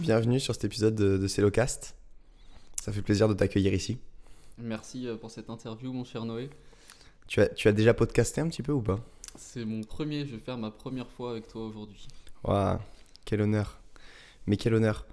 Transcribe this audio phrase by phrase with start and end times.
[0.00, 1.94] Bienvenue sur cet épisode de, de Cellocast.
[2.82, 3.98] Ça fait plaisir de t'accueillir ici.
[4.56, 6.48] Merci euh, pour cette interview, mon cher Noé.
[7.28, 8.98] Tu as, tu as déjà podcasté un petit peu ou pas?
[9.36, 12.08] C'est mon premier, je vais faire ma première fois avec toi aujourd'hui.
[12.44, 12.78] Waouh,
[13.26, 13.78] quel honneur.
[14.46, 15.06] Mais quel honneur.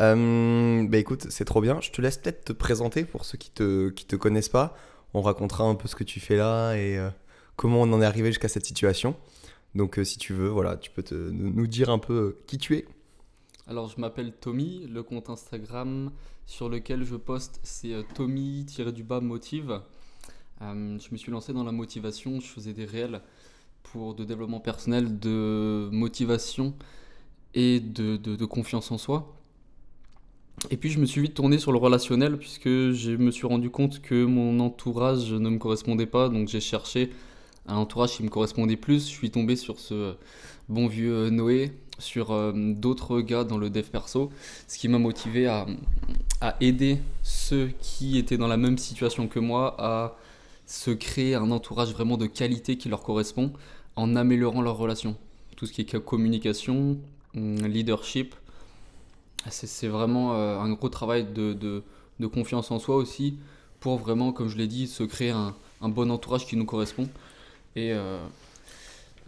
[0.00, 1.80] Euh, bah écoute, c'est trop bien.
[1.80, 4.76] Je te laisse peut-être te présenter pour ceux qui te, qui te connaissent pas.
[5.14, 7.08] On racontera un peu ce que tu fais là et euh,
[7.54, 9.14] comment on en est arrivé jusqu'à cette situation.
[9.76, 12.76] Donc euh, si tu veux, voilà, tu peux te, nous dire un peu qui tu
[12.76, 12.88] es.
[13.66, 14.86] Alors, je m'appelle Tommy.
[14.88, 16.10] Le compte Instagram
[16.44, 19.80] sur lequel je poste, c'est euh, Tommy-du-bas motive.
[20.60, 22.40] Euh, je me suis lancé dans la motivation.
[22.40, 23.22] Je faisais des réels
[23.82, 26.74] pour de développement personnel, de motivation
[27.54, 29.34] et de, confiance en soi.
[30.70, 33.70] Et puis, je me suis vite tourné sur le relationnel puisque je me suis rendu
[33.70, 36.28] compte que mon entourage ne me correspondait pas.
[36.28, 37.12] Donc, j'ai cherché
[37.66, 39.08] un entourage qui me correspondait plus.
[39.08, 40.16] Je suis tombé sur ce
[40.68, 44.30] bon vieux euh, Noé, sur euh, d'autres gars dans le dev perso,
[44.68, 45.66] ce qui m'a motivé à,
[46.40, 50.16] à aider ceux qui étaient dans la même situation que moi à
[50.66, 53.52] se créer un entourage vraiment de qualité qui leur correspond
[53.96, 55.16] en améliorant leurs relations.
[55.56, 56.98] Tout ce qui est communication,
[57.36, 58.34] hum, leadership,
[59.50, 61.82] c'est vraiment euh, un gros travail de, de-
[62.20, 63.36] de confiance en soi aussi
[63.80, 67.08] pour vraiment, comme je l'ai dit, se créer un, un bon entourage qui nous correspond.
[67.76, 68.18] Et, euh,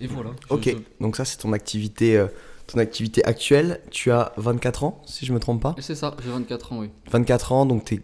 [0.00, 0.30] et voilà.
[0.50, 2.28] Ok, je- donc ça c'est ton activité, euh,
[2.66, 3.80] ton activité actuelle.
[3.90, 5.74] Tu as 24 ans, si je me trompe pas.
[5.78, 6.90] C'est ça, j'ai 24 ans, oui.
[7.10, 8.02] 24 ans, donc tu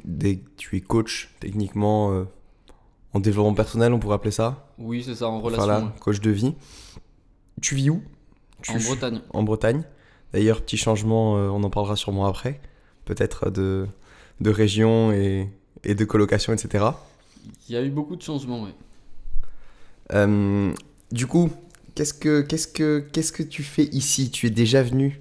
[0.77, 2.24] es coach techniquement euh,
[3.12, 4.68] en développement personnel, on pourrait appeler ça.
[4.78, 5.66] Oui, c'est ça, en relation.
[5.66, 5.86] là, ouais.
[6.00, 6.55] coach de vie.
[7.60, 8.02] Tu vis où?
[8.62, 9.20] Tu- En Bretagne.
[9.33, 9.83] En Bretagne.
[10.33, 12.60] D'ailleurs, petit changement, euh, on en parlera sûrement après.
[13.05, 13.86] Peut-être de,
[14.40, 15.48] de région et,
[15.84, 16.84] et de colocation, etc.
[17.68, 18.70] Il y a eu beaucoup de changements, oui.
[20.12, 20.72] Euh,
[21.10, 21.50] du coup,
[21.95, 24.31] qu'est-ce que, qu'est-ce, que, qu'est-ce que tu fais ici?
[24.31, 25.21] Tu es déjà venu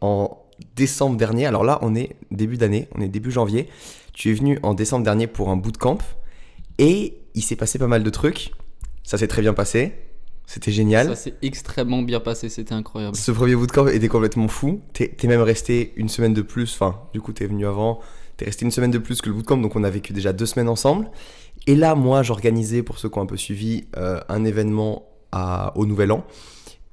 [0.00, 0.38] en
[0.76, 1.46] décembre dernier.
[1.46, 3.68] Alors là, on est début d'année, on est début janvier.
[4.12, 5.98] Tu es venu en décembre dernier pour un bootcamp.
[6.78, 8.52] Et il s'est passé pas mal de trucs.
[9.04, 9.92] Ça s'est très bien passé.
[10.46, 11.08] C'était génial.
[11.08, 13.16] Ça s'est extrêmement bien passé, c'était incroyable.
[13.16, 14.80] Ce premier bootcamp était complètement fou.
[14.92, 16.74] T'es t'es même resté une semaine de plus.
[16.74, 18.00] Enfin, du coup, t'es venu avant.
[18.36, 19.58] T'es resté une semaine de plus que le bootcamp.
[19.58, 21.10] Donc, on a vécu déjà deux semaines ensemble.
[21.66, 25.06] Et là, moi, j'organisais, pour ceux qui ont un peu suivi, euh, un événement
[25.74, 26.24] au Nouvel An.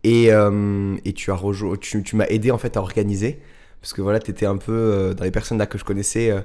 [0.04, 1.40] Et, euh, et tu, as
[1.82, 3.40] tu, tu m'as aidé, en fait, à organiser.
[3.82, 6.32] Parce que voilà, t'étais un peu euh, dans les personnes là que je connaissais.
[6.32, 6.42] euh,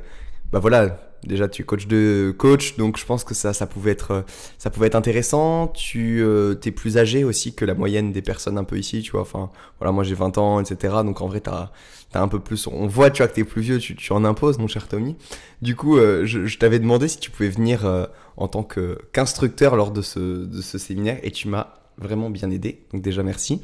[0.52, 2.76] bah voilà, déjà, tu es coach de coach.
[2.76, 4.24] Donc, je pense que ça, ça, pouvait, être,
[4.58, 5.68] ça pouvait être intéressant.
[5.68, 9.22] Tu es plus âgé aussi que la moyenne des personnes un peu ici, tu vois.
[9.22, 10.94] Enfin, voilà, moi j'ai 20 ans, etc.
[11.04, 11.70] Donc en vrai, t'as
[12.12, 12.68] as un peu plus.
[12.68, 15.16] On voit, tu vois, que t'es plus vieux, tu, tu en imposes, mon cher Tommy.
[15.62, 20.20] Du coup, je, t'avais demandé si tu pouvais venir en tant qu'instructeur lors de ce,
[20.44, 22.84] de ce séminaire et tu m'as vraiment bien aidé.
[22.92, 23.62] Donc déjà, merci.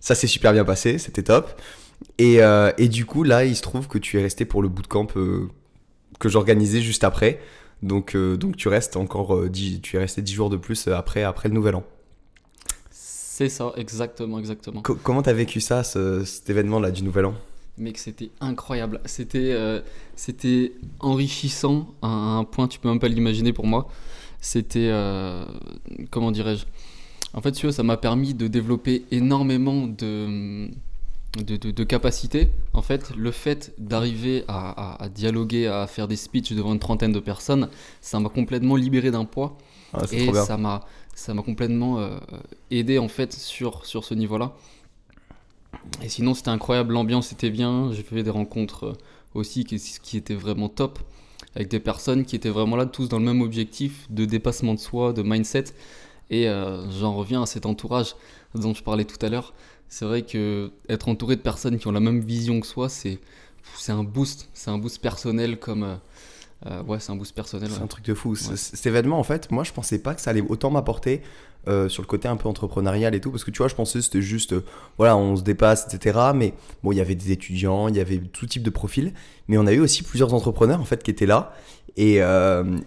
[0.00, 1.60] Ça s'est super bien passé, c'était top.
[2.18, 4.68] Et, euh, et du coup, là, il se trouve que tu es resté pour le
[4.68, 5.48] bootcamp euh,
[6.18, 7.40] que j'organisais juste après.
[7.82, 10.88] Donc, euh, donc tu restes encore, euh, dix- tu es resté 10 jours de plus
[10.88, 11.84] euh, après, après le nouvel an.
[12.90, 14.82] C'est ça, exactement, exactement.
[14.82, 17.34] Co- comment t'as vécu ça, ce- cet événement-là du nouvel an?
[17.78, 19.00] Mec, c'était incroyable.
[19.06, 19.80] C'était euh,
[20.14, 23.88] c'était enrichissant à un point, tu peux même pas l'imaginer pour moi.
[24.42, 24.88] C'était.
[24.90, 25.44] euh,
[26.10, 26.66] comment dirais-je?
[27.34, 30.68] En fait, tu vois, ça m'a permis de développer énormément de.
[31.38, 32.48] De, de- de capacités.
[32.72, 36.80] En fait, le fait d'arriver à, à- à dialoguer, à faire des speeches devant une
[36.80, 37.68] trentaine de personnes,
[38.00, 39.56] ça m'a complètement libéré d'un poids.
[39.92, 42.18] Ah, et ça m'a ça m'a complètement euh,
[42.72, 44.56] aidé en fait sur, sur ce niveau-là.
[46.02, 48.92] Et sinon c'était incroyable, l'ambiance était bien, j'ai fait des rencontres euh,
[49.34, 50.98] aussi qui, qui étaient vraiment top
[51.54, 54.78] avec des personnes qui étaient vraiment là tous dans le même objectif de dépassement de
[54.78, 55.64] soi, de mindset
[56.30, 58.14] et euh, j'en reviens à cet entourage
[58.54, 59.52] dont je parlais tout à l'heure.
[59.88, 63.18] C'est vrai que être entouré de personnes qui ont la même vision que soi, c'est
[63.76, 65.98] c'est un boost, c'est un boost personnel comme
[66.66, 67.68] euh, ouais, c'est un boost personnel.
[67.70, 67.84] C'est ouais.
[67.84, 68.30] un truc de fou.
[68.32, 68.56] Ouais.
[68.56, 71.22] Cet événement, en fait, moi, je pensais pas que ça allait autant m'apporter
[71.68, 73.98] euh, sur le côté un peu entrepreneurial et tout, parce que tu vois, je pensais
[73.98, 74.64] que c'était juste, euh,
[74.98, 76.18] voilà, on se dépasse, etc.
[76.34, 79.12] Mais bon, il y avait des étudiants, il y avait tout type de profils,
[79.48, 81.54] mais on a eu aussi plusieurs entrepreneurs, en fait, qui étaient là.
[81.96, 82.20] Et,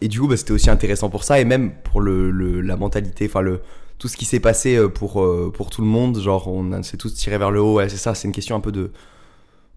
[0.02, 2.78] et du coup, bah, c'était aussi intéressant pour ça, et même pour le, le- la
[2.78, 3.60] mentalité, enfin, le
[4.00, 5.24] tout ce qui s'est passé pour,
[5.54, 8.16] pour tout le monde, genre on s'est tous tirés vers le haut, ouais, c'est ça,
[8.16, 8.92] c'est une question un peu de,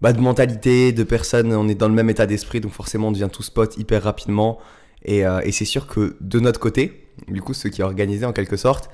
[0.01, 3.11] bah, de mentalité, de personnes, on est dans le même état d'esprit, donc forcément on
[3.11, 4.59] devient tous potes hyper rapidement.
[5.03, 8.33] Et, euh, et c'est sûr que de notre côté, du coup, ceux qui organisé en
[8.33, 8.89] quelque sorte,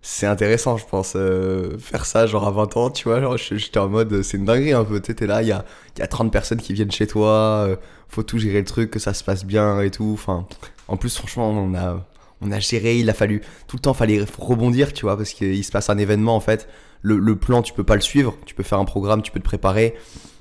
[0.00, 3.20] c'est intéressant, je pense, euh, faire ça genre à 20 ans, tu vois.
[3.20, 5.00] Genre, j'étais en mode, c'est une dinguerie un peu.
[5.00, 5.64] Tu t'es là, il y a,
[5.98, 7.76] y a 30 personnes qui viennent chez toi, euh,
[8.08, 10.10] faut tout gérer le truc, que ça se passe bien et tout.
[10.14, 10.46] Enfin,
[10.88, 12.06] en plus, franchement, on a,
[12.40, 15.64] on a géré, il a fallu, tout le temps, fallait rebondir, tu vois, parce qu'il
[15.64, 16.68] se passe un événement en fait.
[17.02, 19.40] Le, le plan, tu peux pas le suivre, tu peux faire un programme, tu peux
[19.40, 19.94] te préparer.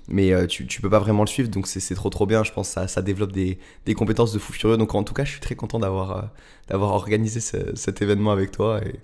[0.07, 2.44] Mais euh, tu, tu peux pas vraiment le suivre, donc c'est trop trop bien.
[2.44, 4.77] Je pense que ça, ça développe des, des compétences de fou furieux.
[4.77, 6.21] Donc en tout cas, je suis très content d'avoir euh,
[6.69, 8.95] d'avoir organisé ce- cet événement avec toi et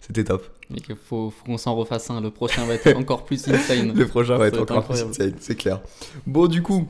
[0.00, 0.46] c'était top.
[0.70, 2.20] Mais qu'il faut, faut qu'on s'en refasse un.
[2.20, 3.92] Le prochain va être encore plus insane.
[3.96, 5.80] Le prochain va être encore plus insane, c'est clair.
[6.26, 6.86] Bon, du coup,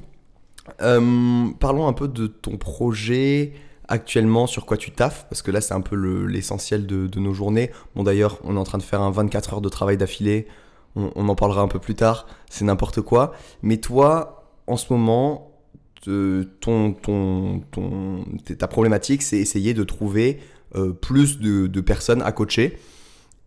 [0.83, 3.53] euh, parlons un peu de ton projet
[3.91, 7.21] actuellement, sur quoi tu taffes, parce que là, c'est un peu le- l'essentiel de, de
[7.21, 7.71] nos journées.
[7.97, 10.47] Bon, d'ailleurs, on est en train de faire un 24 heures de travail d'affilée.
[10.97, 12.27] On, on en parlera un peu plus tard.
[12.51, 13.33] C'est n'importe quoi.
[13.63, 15.53] Mais toi, en ce moment,
[16.03, 18.25] te- ton, ton, ton,
[18.59, 20.41] ta problématique, c'est essayer de trouver
[20.75, 22.79] euh, plus de, de personnes à coacher.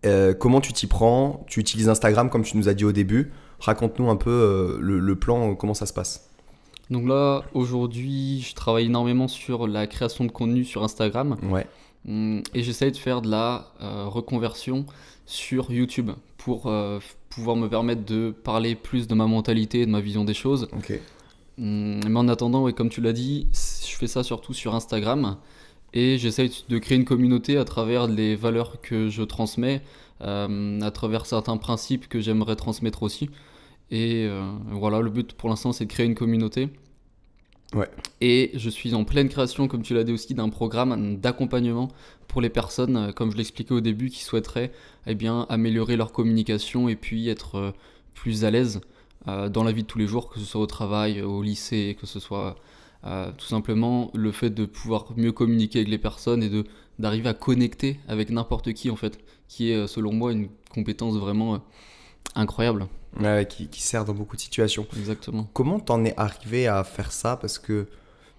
[0.06, 1.46] Euh, comment tu t'y prends?
[1.48, 3.32] Tu utilises Instagram comme tu nous as dit au début.
[3.60, 6.28] Raconte-nous un peu euh, le, le plan, comment ça se passe.
[6.90, 11.38] Donc là, aujourd'hui, je travaille énormément sur la création de contenu sur Instagram.
[11.44, 11.68] Ouais.
[12.08, 14.86] Hum, Et j'essaye de faire de la reconversion
[15.26, 16.70] sur YouTube pour
[17.32, 20.68] pouvoir me permettre de parler plus de ma mentalité et de ma vision des choses.
[20.78, 21.00] Ok.
[21.58, 25.38] Hum, Mais en attendant, ouais, comme tu l'as dit, je fais ça surtout sur Instagram
[25.94, 29.82] et j'essaye de créer une communauté à travers les valeurs que je transmets,
[30.22, 33.30] euh, à travers certains principes que j'aimerais transmettre aussi.
[33.90, 36.70] Et euh, voilà, le but pour l'instant, c'est de créer une communauté.
[38.20, 41.90] Et je suis en pleine création, comme tu l'as dit aussi, d'un programme d'accompagnement
[42.28, 44.72] pour les personnes, euh, comme je l'expliquais au début, qui souhaiteraient
[45.08, 47.72] eh bien, améliorer leur communication et puis être euh,
[48.14, 48.82] plus à l'aise
[49.28, 51.98] euh, dans la vie de tous les jours, que ce soit au travail, au lycée,
[52.00, 52.56] que ce soit
[53.40, 56.52] tout simplement le fait de pouvoir mieux communiquer avec les personnes et
[57.00, 61.64] d'arriver à connecter avec n'importe qui en fait, qui est selon moi une compétence vraiment
[62.36, 62.88] incroyable.
[63.20, 64.88] Ouais, qui, qui sert dans beaucoup de situations.
[64.98, 65.48] Exactement.
[65.54, 67.36] Comment t'en es arrivé à faire ça?
[67.36, 67.88] Parce que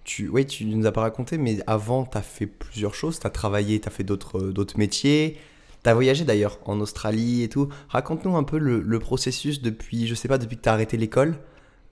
[0.03, 3.19] tu, ouais, tu nous as pas raconté, mais avant, t'as fait plusieurs choses.
[3.19, 5.37] T'as travaillé, t'as fait d'autres, euh, d'autres métiers.
[5.83, 7.69] T'as voyagé d'ailleurs en Australie et tout.
[7.89, 11.35] Raconte-nous un peu le, le processus depuis, je sais pas, depuis que t'as arrêté l'école.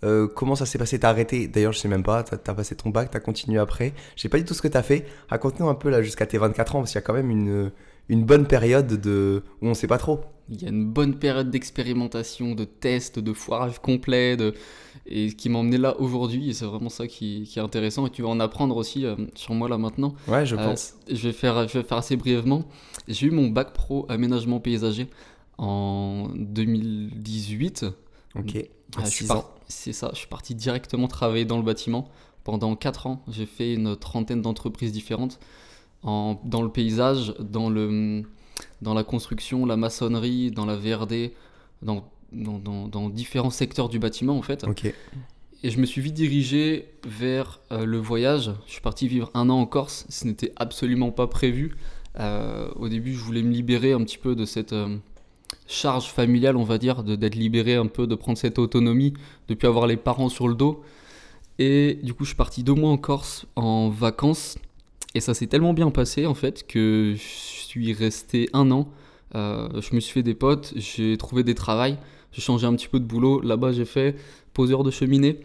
[0.04, 0.98] Euh, comment ça s'est passé?
[1.00, 2.24] T'as arrêté D'ailleurs, je sais même pas.
[2.24, 3.94] T'as as passé ton bac, t'as continué après.
[4.16, 5.06] Je sais pas du tout ce que t'as fait.
[5.30, 7.72] Raconte-nous un peu là jusqu'à tes 24 ans, parce qu'il y a quand même une,
[8.10, 10.22] une bonne période de où on sait pas trop.
[10.50, 14.54] Il y a une bonne période d'expérimentation, de tests, de foirage complet, de...
[15.06, 18.06] et ce qui m'a emmené là aujourd'hui, et c'est vraiment ça qui, qui est intéressant,
[18.06, 20.14] et tu vas en apprendre aussi euh, sur moi là maintenant.
[20.28, 20.96] Ouais, je Euh, pense.
[21.10, 22.66] je, vais faire, je vais faire assez brièvement.
[23.08, 25.08] J'ai eu mon bac pro aménagement paysager
[25.58, 27.86] en 2018.
[28.38, 28.56] Ok.
[28.58, 28.62] Euh,
[29.28, 29.52] par-.
[29.68, 32.10] C'est ça, je suis parti directement travailler dans le bâtiment.
[32.44, 35.40] Pendant 4 ans, j'ai fait une trentaine d'entreprises différentes
[36.04, 38.24] en, dans le paysage, dans, le,
[38.82, 41.32] dans la construction, la maçonnerie, dans la VRD,
[41.82, 44.64] dans, dans, dans- dans différents secteurs du bâtiment en fait.
[45.64, 48.52] Et je me suis vite dirigé vers euh, le voyage.
[48.66, 50.06] Je suis parti vivre un an en Corse.
[50.10, 51.76] Ce n'était absolument pas prévu.
[52.20, 54.98] Euh, au début, je voulais me libérer un petit peu de cette euh,
[55.68, 59.14] charge familiale, on va dire, d'être libéré un peu, de prendre cette autonomie,
[59.50, 60.82] de plus avoir les parents sur le dos.
[61.60, 64.58] Et du coup, je suis parti deux mois en Corse en vacances.
[65.14, 68.88] Et ça s'est tellement bien passé, en fait, que je suis resté un an.
[69.36, 71.98] Euh, je me suis fait des potes, j'ai trouvé des travails,
[72.32, 73.42] j'ai changé un petit peu de boulot.
[73.42, 74.16] Là-bas, j'ai fait
[74.54, 75.40] poseur de cheminée.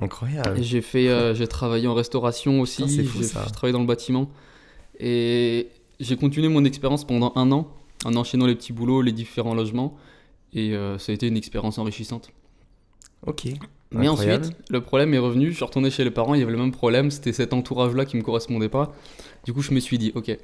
[0.00, 0.62] Incroyable.
[0.62, 2.84] J'ai fait, euh, j'ai travaillé en restauration aussi.
[2.88, 4.30] J'ai travaillé dans le bâtiment.
[4.98, 5.68] Et
[5.98, 7.68] j'ai continué mon expérience pendant un an,
[8.04, 9.96] en enchaînant les petits boulots, les différents logements.
[10.52, 12.32] Et euh, ça a été une expérience enrichissante.
[13.26, 13.48] Ok.
[13.92, 14.44] Mais Incroyable.
[14.44, 15.50] ensuite, le problème est revenu.
[15.50, 17.10] Je suis retourné chez les parents, il y avait le même problème.
[17.10, 18.92] C'était cet entourage-là qui me correspondait pas.
[19.44, 20.36] Du coup, je me suis dit, ok,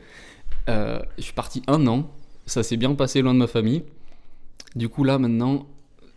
[0.69, 2.11] euh, je suis parti un an.
[2.47, 3.85] Ça s'est bien passé loin de ma famille.
[4.75, 5.67] Du coup, là, maintenant,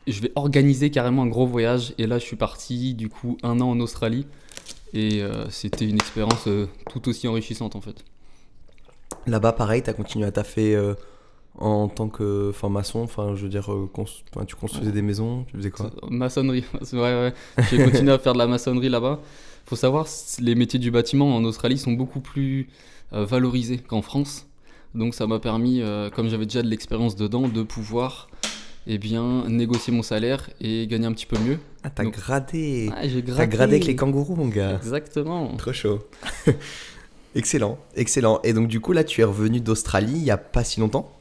[0.08, 1.94] je vais organiser carrément un gros voyage.
[2.00, 4.26] Et là, je suis parti, du coup, un an en Australie.
[4.94, 8.04] Et euh, c'était une expérience euh, tout aussi enrichissante, en fait.
[9.28, 10.76] Là-bas, pareil, t'as continué à taffer
[11.60, 13.00] en tant que enfin, maçon.
[13.02, 15.44] Enfin, je veux dire, euh, enfin, tu construisais des maisons.
[15.52, 15.92] Tu faisais quoi?
[16.10, 17.34] Maçonnerie, c'est vrai, ouais.
[17.70, 19.20] J'ai continué à faire de la maçonnerie là-bas.
[19.66, 20.08] Faut savoir,
[20.40, 22.70] les métiers du bâtiment en Australie sont beaucoup plus
[23.14, 24.48] euh, valorisés qu'en France.
[24.96, 28.30] Donc ça m'a permis, euh, comme j'avais déjà de l'expérience dedans, de pouvoir
[28.88, 31.60] eh bien, négocier mon salaire et gagner un petit peu mieux.
[31.84, 32.90] Ah, t'as Donc- gradé.
[32.96, 34.76] Ah, j'ai T'as gradé avec les kangourous, mon gars.
[34.78, 35.56] Exactement.
[35.58, 36.00] Trop chaud.
[37.36, 38.40] excellent, excellent.
[38.44, 41.12] Et donc, du coup, là, tu es revenu d'Australie il y a pas si longtemps?
[41.12, 41.19] Il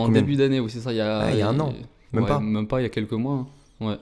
[0.00, 0.92] En combien début d'année, oui, c'est ça.
[0.92, 1.72] Il y a, Ah, il y a un an.
[2.12, 2.40] Même ouais, pas.
[2.40, 3.46] Même pas, il y a quelques mois.
[3.80, 3.86] hein.
[3.86, 3.96] Ouais.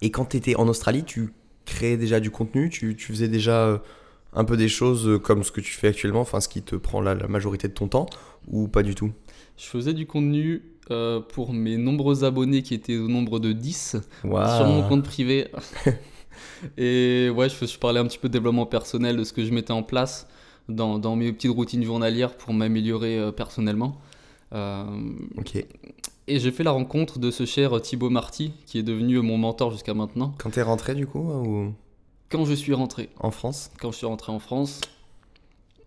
[0.00, 1.32] Et quand tu étais en Australie, tu
[1.64, 3.78] créais déjà du contenu Tu, tu faisais déjà euh,
[4.32, 6.74] un peu des choses euh, comme ce que tu fais actuellement, enfin, ce qui te
[6.76, 8.06] prend la, la majorité de ton temps
[8.48, 9.12] Ou pas du tout?
[9.56, 13.96] Je faisais du contenu euh, pour mes nombreux abonnés qui étaient au nombre de 10.
[14.24, 14.56] Waouh.
[14.56, 15.46] sur mon compte privé.
[16.76, 19.52] et ouais, je, je parlais un petit peu de développement personnel, de ce que je
[19.52, 20.26] mettais en place
[20.68, 24.00] dans, dans mes petites routines journalières pour m'améliorer euh, personnellement.
[24.52, 25.64] Euh, Ok.
[26.28, 29.72] Et j'ai fait la rencontre de ce cher Thibaut Marty, qui est devenu mon mentor
[29.72, 30.34] jusqu'à maintenant.
[30.38, 31.74] Quand t'es rentré du coup ou
[32.28, 34.80] Quand je suis rentré, en France quand je suis rentré en France,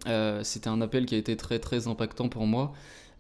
[0.08, 2.74] euh, c'était un appel qui a été très très impactant pour moi.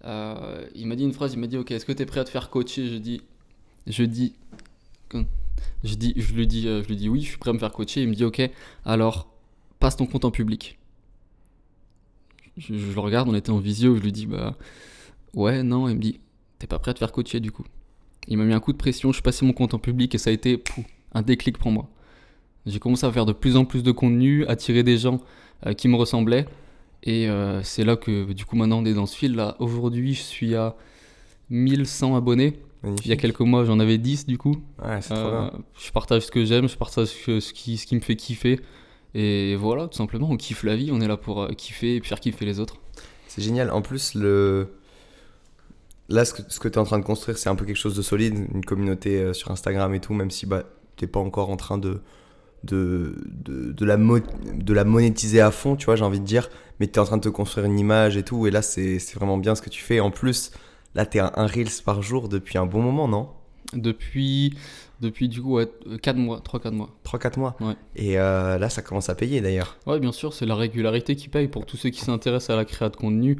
[0.03, 2.19] Euh, il m'a dit une phrase, il m'a dit ok, est-ce que tu es prêt
[2.19, 2.87] à te faire coacher?
[2.89, 3.21] Je dis,
[3.87, 4.33] je dis,
[5.83, 7.71] je dis, je lui dis, je lui dis oui, je suis prêt à me faire
[7.71, 8.01] coacher.
[8.01, 8.41] Il me dit ok,
[8.83, 9.27] alors
[9.79, 10.77] passe ton compte en public.
[12.57, 14.55] Je, je le regarde, on était en visio, je lui dis bah
[15.35, 16.19] ouais, non, il me dit
[16.59, 17.63] t'es pas prêt à te faire coacher du coup.
[18.27, 20.17] Il m'a mis un coup de pression, je suis passé mon compte en public et
[20.17, 21.87] ça a été pouf, un déclic pour moi.
[22.65, 25.19] J'ai commencé à faire de plus en plus de contenu, attirer des gens
[25.67, 26.47] euh, qui me ressemblaient.
[27.03, 29.35] Et euh, c'est là que, du coup, maintenant on est dans ce fil.
[29.35, 30.75] Là, aujourd'hui, je suis à
[31.51, 32.57] 1100 abonnés.
[32.81, 33.05] Magnifique.
[33.05, 34.57] Il y a quelques mois, j'en avais 10 du coup.
[34.83, 35.59] Ouais, c'est trop Euh, bien.
[35.79, 38.59] je partage ce que j'aime, je partage ce, qui, ce qui me fait kiffer.
[39.13, 42.19] Et voilà, tout simplement, on kiffe la vie, on est là pour kiffer et faire
[42.19, 42.77] kiffer les autres.
[43.27, 43.69] C'est génial.
[43.71, 44.69] En plus, le...
[46.09, 48.01] là, ce que, tu es en train de construire, c'est un peu quelque chose de
[48.01, 50.63] solide, une communauté euh, sur Instagram et tout, même si bah,
[50.95, 52.01] tu pas encore en train de,
[52.63, 56.49] de, de, de la de la monétiser à fond, tu vois, j'ai envie de dire,
[56.79, 58.99] mais tu es en train de te construire une image et tout, et là, c'est
[59.15, 59.99] vraiment bien ce que tu fais.
[59.99, 60.51] En plus,
[60.93, 63.29] là, tu es à un Reels par jour depuis un bon moment, non?
[63.73, 64.55] Depuis,
[65.01, 65.59] depuis du coup,
[66.01, 66.89] 4 mois, 3-4 mois.
[67.03, 67.55] 3-4 mois?
[67.59, 67.73] Ouais.
[67.95, 69.77] Et euh, là, ça commence à payer d'ailleurs.
[69.87, 71.47] Ouais, bien sûr, c'est la régularité qui paye.
[71.47, 73.39] Pour tous ceux qui s'intéressent à la création de contenu,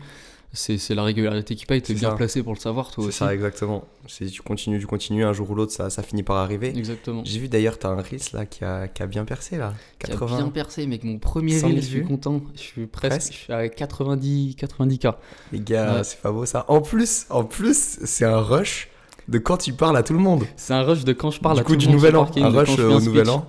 [0.54, 1.82] c'est c'est la régularité qui paye.
[1.82, 2.16] Tu es C'est bien ça.
[2.16, 3.18] placé pour le savoir, toi C'est aussi.
[3.18, 3.84] ça, exactement.
[4.08, 6.70] C'est tu continues, tu continues, un jour ou l'autre, ça, ça finit par arriver.
[6.78, 7.22] Exactement.
[7.26, 9.74] J'ai vu d'ailleurs, tu as un Reels là qui a, qui a bien percé là.
[10.00, 10.38] Qui a 80.
[10.38, 11.04] bien percé, mec.
[11.04, 12.42] Mon premier 100 000 reel, je suis content.
[12.56, 13.34] Je suis presque, Presque.
[13.34, 15.14] je suis à 90, 90K.
[15.52, 16.04] Les gars, Ouais.
[16.04, 16.66] c'est pas beau ça.
[16.70, 18.90] En plus, en plus, c'est un rush
[19.28, 20.44] de quand tu parles à tout le monde.
[20.56, 22.12] C'est un rush de quand je parle du à coup, tout du le monde nouvel
[22.12, 22.26] sur an.
[22.26, 23.46] Parking, Un de quand rush au un nouvel an.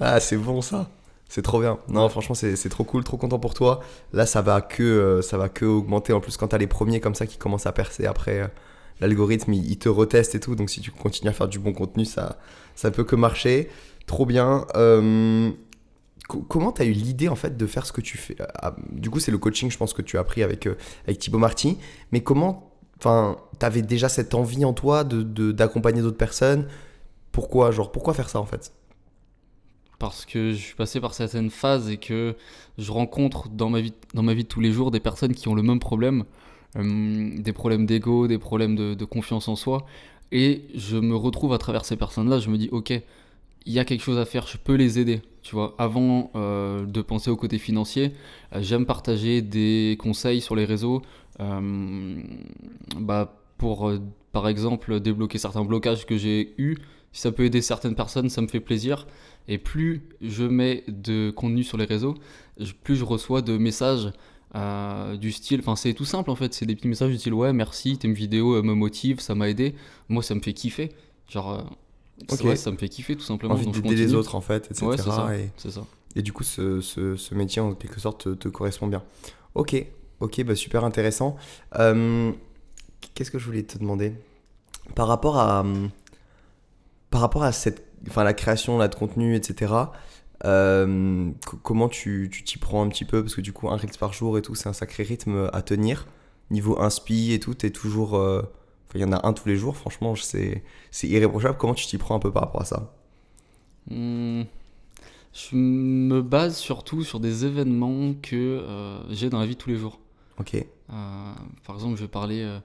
[0.00, 0.88] Ah, c'est bon ça.
[1.32, 1.78] C'est trop bien.
[1.88, 3.80] Non, franchement, c'est trop cool, trop content pour toi.
[4.12, 6.12] Là, ça va que, euh, ça va que augmenter.
[6.12, 8.46] En plus, quand t'as les premiers comme ça qui commencent à percer après, euh,
[9.00, 10.54] l'algorithme, il, te reteste et tout.
[10.56, 12.38] Donc, si tu continues à faire du bon contenu, ça,
[12.74, 13.70] ça peut que marcher.
[14.06, 14.66] Trop bien.
[14.76, 15.50] Euh,
[16.28, 18.36] co- comment t'as eu l'idée en fait de faire ce que tu fais?
[18.56, 20.68] Ah, Du coup, c'est le coaching, je pense que tu as appris avec,
[21.06, 21.78] avec Thibaut Marty.
[22.12, 26.66] Mais comment, enfin, t'avais déjà cette envie en toi de de- d'accompagner d'autres personnes?
[27.32, 28.72] Pourquoi, genre, pourquoi faire ça en fait?
[30.02, 32.34] Parce que je suis passé par certaines phases et que
[32.76, 35.46] je rencontre dans ma vie, dans ma vie de tous les jours des personnes qui
[35.46, 36.24] ont le même problème.
[36.76, 39.86] euh, des problèmes d'ego, des problèmes de, confiance en soi.
[40.32, 42.90] Et je me retrouve à travers ces personnes-là, je me dis, ok,
[43.64, 45.22] il y a quelque chose à faire, je peux les aider.
[45.42, 48.10] Tu vois, avant euh, de penser au côté financier,
[48.56, 51.00] euh, j'aime partager des conseils sur les réseaux
[52.98, 53.92] bah, pour,
[54.32, 56.76] par exemple, débloquer certains blocages que j'ai eus.
[57.12, 59.06] Si ça peut aider certaines personnes, ça me fait plaisir.
[59.48, 62.14] Et plus je mets de contenu sur les réseaux,
[62.84, 64.12] plus je reçois de messages
[64.54, 67.32] euh, du style, enfin c'est tout simple en fait, c'est des petits messages du style
[67.34, 69.74] ouais merci, tes vidéos euh, me motivent, ça m'a aidé.
[70.08, 70.90] Moi ça me fait kiffer.
[71.28, 73.54] Genre, euh, vrai, ça me fait kiffer tout simplement.
[73.54, 74.86] Envie d'aider les autres en fait, etc.
[74.86, 75.36] Ouais, c'est ça.
[75.36, 75.86] et, C'est ça.
[76.14, 79.02] et du coup, ce, ce, ce métier en quelque sorte te, te correspond bien.
[79.54, 79.74] Ok,
[80.20, 81.36] ok, bah super intéressant.
[83.14, 84.14] Qu'est-ce que je voulais te demander?
[84.94, 85.90] Par rapport à, hum,
[87.10, 89.92] par rapport à cette, enfin, la création là, de contenu, etc.
[90.44, 93.22] euh, co- comment tu tu t'y prends un petit peu?
[93.22, 95.62] Parce que du coup, un Reels par jour et tout, c'est un sacré rythme à
[95.62, 96.06] tenir.
[96.50, 98.16] Niveau inspi et tout, t'es toujours.
[98.16, 98.40] euh,
[98.88, 100.62] enfin, Il y en a un tous les jours, franchement, c'est
[101.04, 101.56] irréprochable.
[101.58, 102.92] Comment tu t'y prends un peu par rapport à ça?
[103.90, 104.42] Hmm,
[105.34, 109.70] Je me base surtout sur des événements que euh, j'ai dans la vie de tous
[109.70, 110.00] les jours.
[110.38, 110.54] Ok,
[111.66, 112.58] par exemple, je vais parler,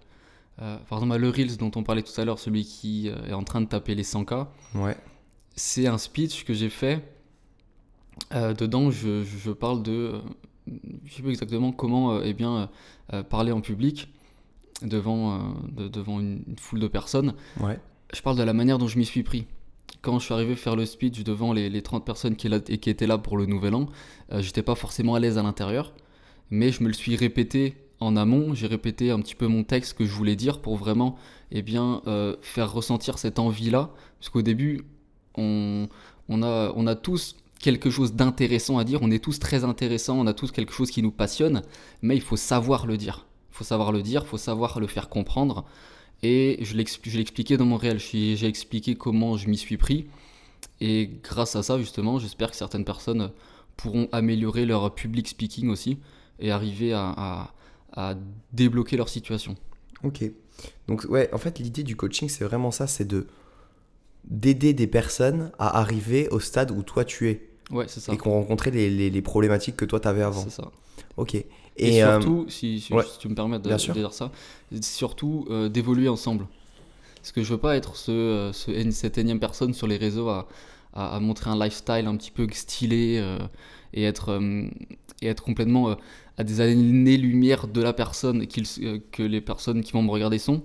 [0.57, 3.43] par exemple, à le Reels dont on parlait tout à l'heure, celui qui est en
[3.43, 4.47] train de taper les 100K.
[4.75, 4.97] ouais,
[5.57, 7.01] C'est un speech que j'ai fait.
[8.33, 10.19] Euh, dedans, je, je parle de, euh,
[11.05, 12.69] je sais pas exactement comment, euh, eh bien,
[13.29, 14.09] parler en public
[14.83, 17.33] devant, de- devant une, une foule de personnes.
[17.61, 17.79] ouais.
[18.13, 19.45] Je parle de la manière dont je m'y suis pris.
[20.01, 22.77] Quand je suis arrivé faire le speech devant les, les 30 personnes qui, là- et
[22.77, 23.87] qui étaient là pour le nouvel an,
[24.31, 25.93] euh, j'étais pas forcément à l'aise à l'intérieur,
[26.49, 29.97] mais je me le suis répété en amont, j'ai répété un petit peu mon texte
[29.97, 31.17] que je voulais dire pour vraiment
[31.51, 34.83] eh bien, euh, faire ressentir cette envie-là, parce qu'au début,
[35.37, 35.87] on,
[36.43, 40.51] a, tous quelque chose d'intéressant à dire, on est tous très intéressants, on a tous
[40.51, 41.61] quelque chose qui nous passionne,
[42.01, 43.25] mais il faut savoir le dire.
[43.51, 45.65] Il faut savoir le dire, il faut savoir le faire comprendre.
[46.23, 49.77] Et je l'expli- je l'ai expliqué dans mon réel, j'ai expliqué comment je m'y suis
[49.77, 50.07] pris.
[50.81, 53.31] Et grâce à ça, justement, j'espère que certaines personnes
[53.77, 55.99] pourront améliorer leur public speaking aussi
[56.39, 57.53] et arriver à-
[57.93, 58.15] à
[58.53, 59.55] débloquer leur situation.
[60.03, 60.23] Ok.
[60.87, 63.27] Donc ouais, en fait l'idée du coaching c'est vraiment ça, c'est de
[64.27, 67.41] d'aider des personnes à arriver au stade où toi tu es
[67.71, 68.13] Ouais, c'est ça.
[68.13, 70.41] et qu'on rencontrait les, les, les problématiques que toi t'avais avant.
[70.43, 70.71] C'est ça.
[71.17, 71.35] Ok.
[71.35, 71.45] Et,
[71.77, 73.03] Et, euh, surtout, si, si- ouais.
[73.03, 74.31] si tu me permets de, dire ça,
[74.81, 76.47] surtout euh, d'évoluer ensemble.
[77.17, 80.47] Parce que je veux pas être ce, ce- cette énième personne sur les réseaux à,
[80.93, 83.37] à- à montrer un lifestyle un petit peu stylé euh,
[83.93, 84.67] et, être, euh,
[85.21, 85.95] et être complètement euh,
[86.37, 88.45] à des années-lumière de la personne
[88.81, 90.63] euh, que les personnes qui vont me regarder sont.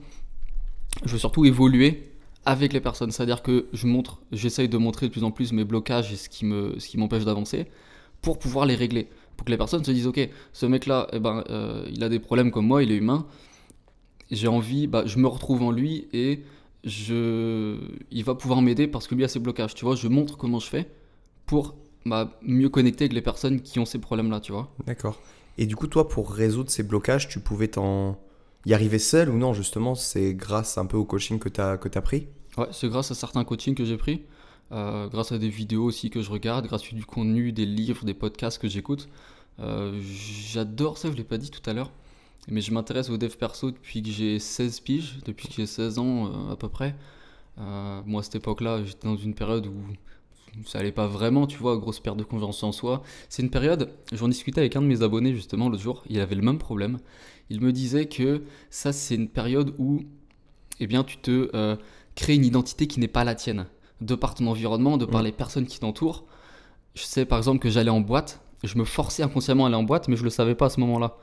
[1.04, 2.12] Je veux surtout évoluer
[2.45, 3.11] avec les personnes.
[3.11, 6.29] C'est-à-dire que je montre, j'essaye de montrer de plus en plus mes blocages et ce
[6.29, 7.67] qui me, ce qui m'empêche d'avancer
[8.21, 9.09] pour pouvoir les régler.
[9.37, 12.19] Pour que les personnes se disent, ok, ce mec-là, eh ben, euh, il a des
[12.19, 13.27] problèmes comme moi, il est humain.
[14.31, 16.43] J'ai envie, bah, je me retrouve en lui et
[16.85, 17.79] je,
[18.11, 19.75] il va pouvoir m'aider parce que lui a ses blocages.
[19.75, 20.89] Tu vois, je montre comment je fais
[21.47, 21.75] pour
[22.07, 24.73] bah, mieux connecter avec les personnes qui ont ces problèmes-là, tu vois.
[24.87, 25.21] D'accord.
[25.59, 28.19] Et du coup, toi, pour résoudre ces blocages, tu pouvais t'en
[28.66, 31.76] y arriver seul ou non Justement, c'est grâce un peu au coaching que tu as,
[32.02, 34.23] pris Ouais, c'est grâce à certains coachings que j'ai pris,
[34.73, 38.04] euh, grâce à des vidéos aussi que je regarde, grâce à du contenu, des livres,
[38.04, 39.09] des podcasts que j'écoute.
[39.61, 41.90] Euh, J'adore ça, je l'ai pas dit tout à l'heure,
[42.49, 45.99] mais je m'intéresse au dev perso depuis que j'ai 16 piges, depuis que j'ai 16
[45.99, 46.95] ans euh, à peu près.
[47.57, 49.75] Moi, à cette époque-là, j'étais dans une période où
[50.67, 53.03] ça allait pas vraiment, tu vois, grosse perte de confiance en soi.
[53.29, 56.35] C'est une période, j'en discutais avec un de mes abonnés justement l'autre jour, il avait
[56.35, 56.99] le même problème.
[57.51, 60.01] Il me disait que ça, c'est une période où,
[60.81, 61.77] eh bien, tu te euh,
[62.15, 63.67] crées une identité qui n'est pas la tienne,
[64.01, 65.25] de par ton environnement, de par Mm.
[65.25, 66.25] les personnes qui t'entourent.
[66.95, 69.83] Je sais par exemple que j'allais en boîte, je me forçais inconsciemment à aller en
[69.83, 71.17] boîte, mais je le savais pas à ce moment-là.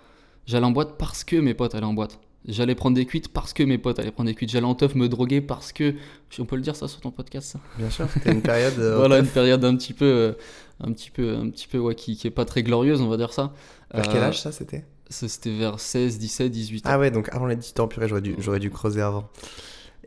[0.46, 2.20] J'allais en boîte parce que mes potes allaient en boîte.
[2.48, 4.50] J'allais prendre des cuites parce que mes potes allaient prendre des cuites.
[4.50, 5.94] J'allais en teuf me droguer parce que.
[6.40, 7.60] On peut le dire ça sur ton podcast, ça?
[7.78, 8.08] Bien sûr.
[8.14, 8.80] C'était une période.
[8.80, 10.34] euh, voilà une période un petit peu euh,
[10.82, 13.18] un petit peu un petit peu ouais qui, qui est pas très glorieuse on va
[13.18, 13.54] dire ça
[13.94, 14.86] Vers quel Euh, âge ça c'était?
[15.10, 18.22] c'était vers 16 17 18 ans Ah ouais, donc avant les 18 ans, purée, j'aurais
[18.22, 19.28] dû, j'aurais dû creuser avant.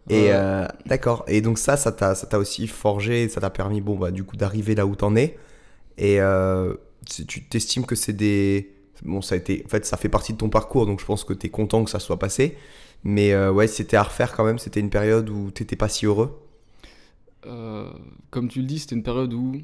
[0.08, 1.24] Et euh, d'accord.
[1.28, 4.24] Et donc ça, ça t'a, ça t'a aussi forgé, ça t'a permis, bon bah du
[4.24, 5.36] coup d'arriver là où t'en es.
[5.98, 6.74] Et euh,
[7.26, 8.72] tu t'estimes que c'est des,
[9.04, 11.24] bon ça a été, en fait ça fait partie de ton parcours, donc je pense
[11.24, 12.56] que t'es content que ça soit passé.
[13.04, 16.06] Mais euh, ouais, c'était à refaire quand même, c'était une période où t'étais pas si
[16.06, 16.38] heureux.
[17.46, 17.90] Euh,
[18.30, 19.56] comme tu le dis c'était une période où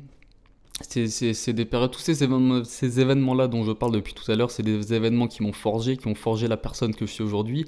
[0.80, 4.50] c'est, des périodes tous ces événements ces événements dont je parle depuis tout à l'heure
[4.50, 7.66] c'est des événements qui m'ont forgé qui ont forgé la personne que je suis aujourd'hui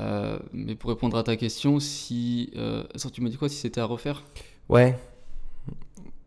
[0.00, 2.52] Euh, mais pour répondre à ta question si
[2.96, 4.24] ça, tu m'as dit quoi si c'était à refaire?
[4.68, 4.96] Ouais.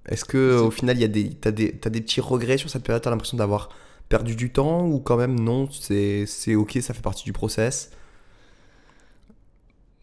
[0.07, 2.57] Est-ce que C'est- au final, il y a des, t'as des, t'as des petits regrets
[2.57, 3.01] sur cette période?
[3.01, 3.69] T'as l'impression d'avoir
[4.17, 7.89] perdu du temps ou quand même non C'est, c'est ok, ça fait partie du process?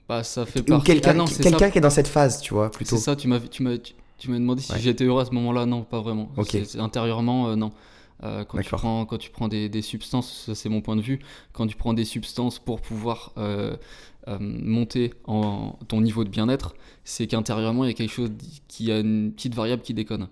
[0.08, 1.70] bah ça fait Ou partie quelqu'un, Ah non, ça.
[1.70, 2.96] qui est dans cette phase, tu vois, plutôt.
[2.96, 4.80] C'est ça, tu m'as tu m'as tu, tu m'as demandé si Ouais.
[4.80, 5.66] j'étais heureux à ce moment-là.
[5.66, 6.30] Non, pas vraiment.
[6.36, 6.48] Ok.
[6.50, 7.70] C'est- c'est intérieurement, euh, non.
[8.22, 11.00] Euh, quand, tu prends, quand tu prends des, des substances, ça, c'est mon point de
[11.00, 11.20] vue,
[11.54, 13.76] quand tu prends des substances pour pouvoir euh,
[14.28, 18.30] euh, monter en ton niveau de bien-être, c'est qu'intérieurement, il y a quelque chose
[18.68, 20.28] qui a une petite variable qui déconne.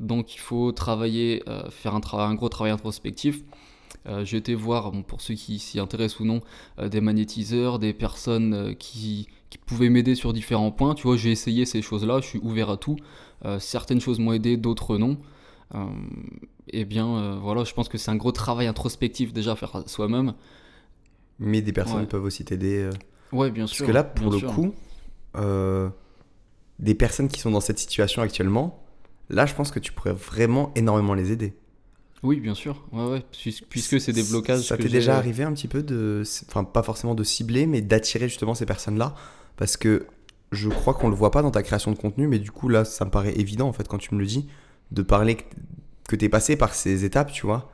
[0.00, 3.42] Donc il faut travailler, euh, faire un, tra- un gros travail introspectif.
[4.06, 6.40] Euh, J'ai été voir, bon, pour ceux qui s'y intéressent ou non,
[6.78, 10.94] euh, des magnétiseurs, des personnes euh, qui, qui pouvaient m'aider sur différents points.
[10.94, 12.96] Tu vois, j'ai essayé ces choses-là, je suis ouvert à tout.
[13.58, 15.16] Certaines choses m'ont aidé, d'autres non.
[15.74, 15.86] Euh,
[16.68, 20.34] eh bien, voilà, je pense que c'est un gros travail introspectif déjà à faire soi-même.
[21.38, 22.06] Mais des personnes Ouais.
[22.06, 22.90] peuvent aussi t'aider.
[23.32, 23.86] Ouais, bien Parce sûr.
[23.86, 24.52] que là, pour le sûr.
[24.54, 24.74] coup,
[26.78, 28.82] des personnes qui sont dans cette situation actuellement,
[29.30, 31.54] là, je pense que tu pourrais vraiment énormément les aider.
[32.22, 32.84] Oui, bien sûr.
[32.92, 34.62] Ouais, ouais, puis- puisque c'est des blocages.
[34.66, 36.22] Ça t'est déjà arrivé un petit peu de.
[36.48, 39.14] Enfin, pas forcément de cibler, mais d'attirer justement ces personnes-là?
[39.56, 40.06] Parce que
[40.52, 42.84] je crois qu'on le voit pas dans ta création de contenu, mais du coup, là,
[42.84, 44.48] ça me paraît évident, en fait, quand tu me le dis,
[44.90, 45.44] de parler que,
[46.08, 47.70] que t'es passé par ces étapes, tu vois,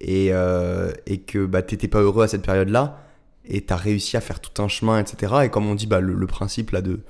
[0.00, 3.02] et, euh, et que bah, t'étais pas heureux à cette période-là,
[3.46, 5.34] et t'as réussi à faire tout un chemin, etc.
[5.44, 7.00] Et comme on dit, bah, le, le principe là de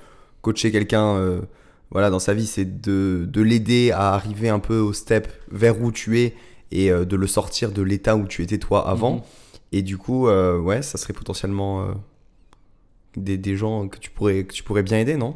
[0.41, 1.41] coacher quelqu'un euh,
[1.91, 5.81] voilà, dans sa vie, c'est de, de l'aider à arriver un peu au step vers
[5.81, 6.35] où tu es
[6.71, 9.15] et euh, de le sortir de l'état où tu étais toi avant.
[9.15, 9.21] Mhm.
[9.71, 11.93] Et du coup, euh, ouais, ça serait potentiellement euh,
[13.15, 15.35] des, des gens que tu, pourrais, que tu pourrais bien aider, non?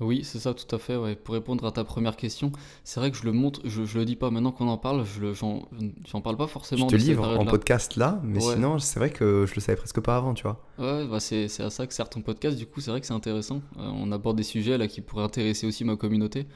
[0.00, 0.96] Oui, c'est ça, tout à fait.
[0.96, 1.14] Ouais.
[1.14, 2.50] Pour répondre à ta première question,
[2.82, 5.04] c'est vrai que je le montre, je, je le dis pas maintenant qu'on en parle,
[5.04, 5.68] je le- j'en
[6.10, 6.86] j'en parle pas Je forcément.
[6.88, 7.50] te de cette livre en période-là.
[7.52, 8.54] podcast là, mais Ouais.
[8.54, 10.60] sinon, c'est vrai que je le savais presque pas avant, tu vois.
[10.78, 13.06] Ouais, bah c'est c'est à ça que sert ton podcast, du coup, c'est vrai que
[13.06, 13.62] c'est intéressant.
[13.78, 16.46] Euh, on aborde des sujets là qui pourraient intéresser aussi ma communauté.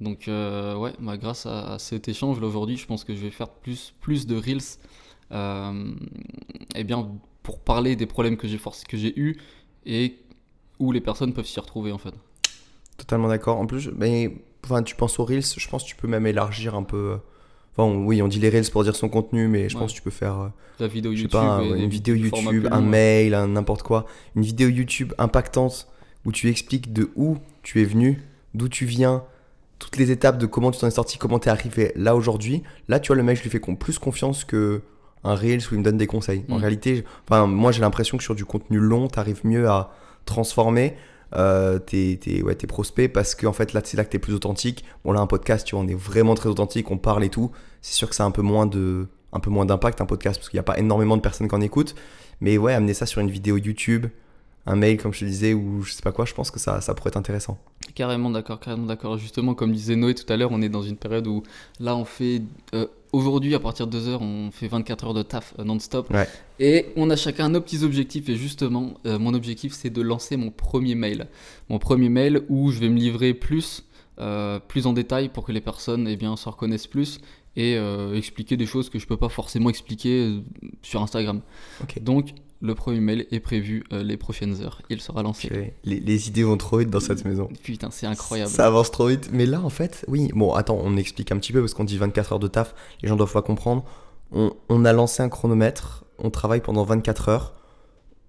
[0.00, 3.20] Donc, euh, ouais, bah, grâce à, à cet échange là aujourd'hui, je pense que je
[3.20, 4.58] vais faire plus, plus de Reels.
[5.30, 5.92] Euh,
[6.74, 7.08] eh bien,
[7.44, 9.38] pour parler des problèmes que j'ai forc- que j'ai eus
[9.86, 10.18] et
[10.80, 12.14] où les personnes peuvent s'y retrouver en fait.
[12.96, 13.58] Totalement d'accord.
[13.58, 14.32] En plus, mais,
[14.64, 16.96] enfin, tu penses aux Reels, je pense que tu peux même élargir un peu.
[17.12, 17.16] euh,
[17.74, 19.80] Enfin, on- oui, on dit les Reels pour dire son contenu, mais je Ouais.
[19.80, 20.38] pense que tu peux faire.
[20.38, 24.04] euh, La vidéo je sais YouTube, pas, une vidéo YouTube, un mail, un n'importe quoi.
[24.36, 25.88] Une vidéo YouTube impactante
[26.26, 28.20] où tu expliques de où tu es venu,
[28.52, 29.24] d'où tu viens,
[29.78, 32.62] toutes les étapes de comment tu t'en es sorti, comment tu es arrivé là aujourd'hui.
[32.88, 34.82] Là, tu vois, le mec, je lui fais plus confiance que
[35.24, 36.44] un Reels où il me donne des conseils.
[36.50, 36.60] En Mm.
[36.60, 39.92] réalité, enfin, moi, j'ai l'impression que sur du contenu long, tu arrives mieux à
[40.26, 40.94] transformer.
[41.34, 44.20] Euh, tes, tes, ouais, tes prospects parce qu'en fait là c'est là que tu es
[44.20, 44.84] plus authentique.
[45.04, 47.50] Bon là un podcast, tu vois, on est vraiment très authentique, on parle et tout.
[47.80, 50.38] C'est sûr que ça a un peu moins de un peu moins d'impact un podcast
[50.38, 51.94] parce qu'il n'y a pas énormément de personnes qui en écoutent.
[52.40, 54.06] Mais ouais, amener ça sur une vidéo YouTube,
[54.66, 56.80] un mail comme je te disais ou je sais pas quoi, je pense que ça,
[56.80, 57.58] ça pourrait être intéressant.
[57.94, 59.18] Carrément d'accord, carrément d'accord.
[59.18, 61.42] Justement, comme disait Noé tout à l'heure, on est dans une période où
[61.80, 62.42] là on fait
[62.74, 66.10] euh, aujourd'hui à partir de 2 heures, on fait 24 heures de taf euh, non-stop
[66.10, 66.28] Ouais.
[66.58, 68.28] et on a chacun nos petits objectifs.
[68.28, 71.28] Et justement, euh, mon objectif c'est de lancer mon premier mail,
[71.68, 73.84] mon premier mail où je vais me livrer plus,
[74.18, 77.20] euh, plus en détail pour que les personnes eh bien, se reconnaissent plus
[77.54, 80.40] et euh, expliquer des choses que je peux pas forcément expliquer
[80.80, 81.42] sur Instagram.
[82.00, 84.80] Donc le premier mail est prévu euh, les prochaines heures.
[84.88, 85.74] Il sera lancé.
[85.84, 87.48] Les, les idées vont trop vite dans cette maison.
[87.62, 88.50] Putain, c'est incroyable.
[88.50, 89.30] Ça avance trop vite.
[89.32, 90.30] Mais là, en fait, oui.
[90.34, 92.74] Bon, attends, on explique un petit peu parce qu'on dit 24 heures de taf.
[93.02, 93.84] Les gens doivent pas comprendre.
[94.30, 96.04] On, on a lancé un chronomètre.
[96.18, 97.54] On travaille pendant 24 heures.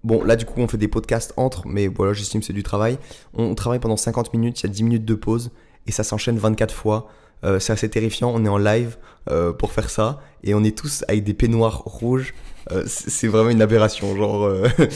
[0.02, 2.62] Bon, là, du coup, on fait des podcasts entre, mais voilà, j'estime que c'est du
[2.62, 2.98] travail.
[3.32, 5.50] On travaille pendant 50 minutes, il y a 10 minutes de pause,
[5.86, 7.08] et ça s'enchaîne 24 fois.
[7.42, 8.98] Euh, c'est assez terrifiant, on est en live
[9.30, 12.34] euh, pour faire ça, et on est tous avec des peignoirs rouges.
[12.72, 14.88] Euh, c'est vraiment une aberration, genre, euh, mais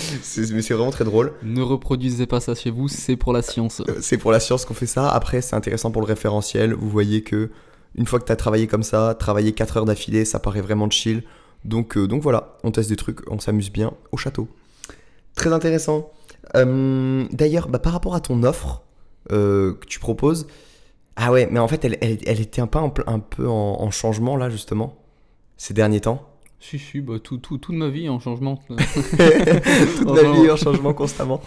[0.62, 1.32] c'est vraiment très drôle.
[1.42, 3.82] Ne reproduisez pas ça chez vous, c'est pour la science.
[3.88, 5.10] Euh, C'est pour la science qu'on fait ça.
[5.10, 6.72] Après, c'est intéressant pour le référentiel.
[6.72, 7.50] Vous voyez que
[7.94, 10.88] une fois que tu as travaillé comme ça, travailler 4 heures d'affilée, ça paraît vraiment
[10.88, 11.24] chill.
[11.64, 14.48] Donc, euh, donc voilà, on teste des trucs, on s'amuse bien au château.
[15.34, 16.10] Très intéressant.
[16.54, 18.82] D'ailleurs, bah, par rapport à ton offre
[19.28, 20.46] que tu proposes,
[21.16, 23.90] ah ouais, mais en fait, elle, elle, elle était un peu, un peu en, en
[23.90, 24.96] changement là, justement,
[25.56, 26.27] ces derniers temps.
[26.60, 28.56] Si, si, bah, tout, tout, toute ma vie en changement.
[28.68, 28.78] Toute
[30.06, 30.42] Oh, non.
[30.42, 31.40] vie en changement constamment.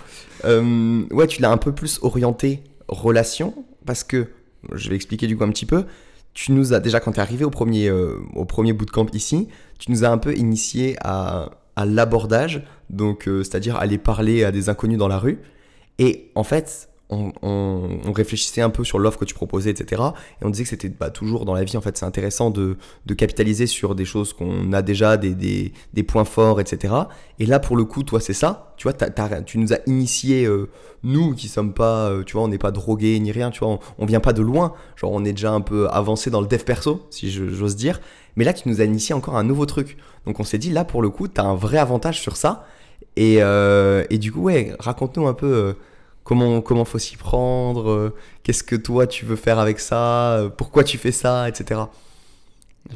[0.45, 3.53] Euh, ouais, tu l'as un peu plus orienté relation
[3.85, 4.29] parce que
[4.73, 5.85] je vais expliquer du coup un petit peu.
[6.33, 9.49] Tu nous as déjà quand tu es arrivé au premier euh, au premier bootcamp ici,
[9.79, 14.51] tu nous as un peu initié à, à l'abordage, donc euh, c'est-à-dire aller parler à
[14.51, 15.39] des inconnus dans la rue.
[15.99, 20.01] Et en fait, on, réfléchissait un peu sur l'offre que tu proposais, etc.
[20.41, 22.77] Et on disait que c'était bah, toujours dans la vie, en fait, c'est intéressant de,
[23.05, 26.93] de capitaliser sur des choses qu'on a déjà, des, des, des points forts, etc.
[27.39, 28.73] Et là, pour le coup, toi, c'est ça.
[28.77, 30.69] Tu vois, t'as- tu nous as initié, euh,
[31.03, 33.79] nous qui sommes pas, euh, tu vois, on n'est pas drogués ni rien, tu vois,
[33.97, 34.73] on, vient pas de loin.
[34.95, 37.99] Genre, on est déjà un peu avancé dans le dev perso, si j'ose dire.
[38.35, 39.97] Mais là, tu nous as initié encore un nouveau truc.
[40.25, 42.65] Donc, on s'est dit, là, pour le coup, tu as un vrai avantage sur ça.
[43.17, 45.75] Et, euh, et du coup, ouais, raconte-nous un peu
[46.31, 50.49] comment comment faut s'y prendre, euh, qu'est-ce que toi tu veux faire avec ça, euh,
[50.49, 51.81] pourquoi tu fais ça, etc.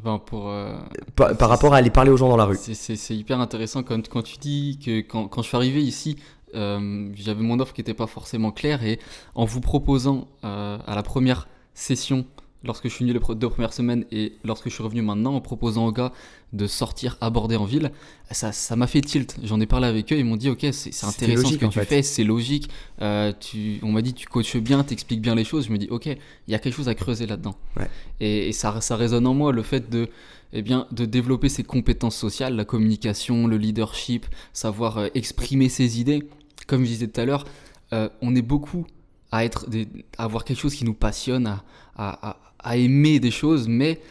[0.04, 0.74] Ben, pour, euh,
[1.17, 2.56] Par, par rapport à aller parler aux gens dans la rue.
[2.58, 6.15] c'est- hyper intéressant quand, quand tu dis que quand, quand je suis arrivé ici,
[6.56, 9.00] euh, j'avais mon offre qui n'était pas forcément claire et
[9.36, 12.26] en vous proposant euh, à la première session,
[12.65, 15.41] lorsque je suis venu les deux premières semaines et lorsque je suis revenu maintenant, en
[15.41, 16.12] proposant aux gars
[16.54, 17.91] de sortir aborder en ville,
[18.32, 19.38] ça ça m'a fait tilt.
[19.43, 21.80] J'en ai parlé avec eux, ils m'ont dit ok, c'est intéressant logique, ce que tu
[21.80, 21.86] fait.
[21.86, 22.69] fais, c'est logique.
[23.01, 25.67] Euh, tu, on m'a dit tu coaches bien, t'expliques bien les choses.
[25.67, 26.17] Je me dis ok, il
[26.51, 27.56] y a quelque chose à creuser là-dedans.
[27.78, 27.89] Ouais.
[28.19, 30.10] Et, et ça, ça résonne en moi le fait de,
[30.54, 35.99] eh bien, de développer ses compétences sociales, la communication, le leadership, savoir euh, exprimer ses
[35.99, 36.28] idées.
[36.67, 37.45] Comme je disais tout à l'heure,
[37.93, 38.86] euh, on est beaucoup
[39.32, 41.63] à, être des, à avoir quelque chose qui nous passionne, à,
[41.97, 44.01] à, à- à aimer des choses, mais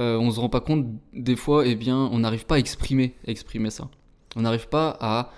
[0.00, 3.14] euh, on se rend pas compte des fois, eh bien, on n'arrive pas à exprimer,
[3.24, 3.88] exprimer ça.
[4.36, 5.30] On n'arrive pas à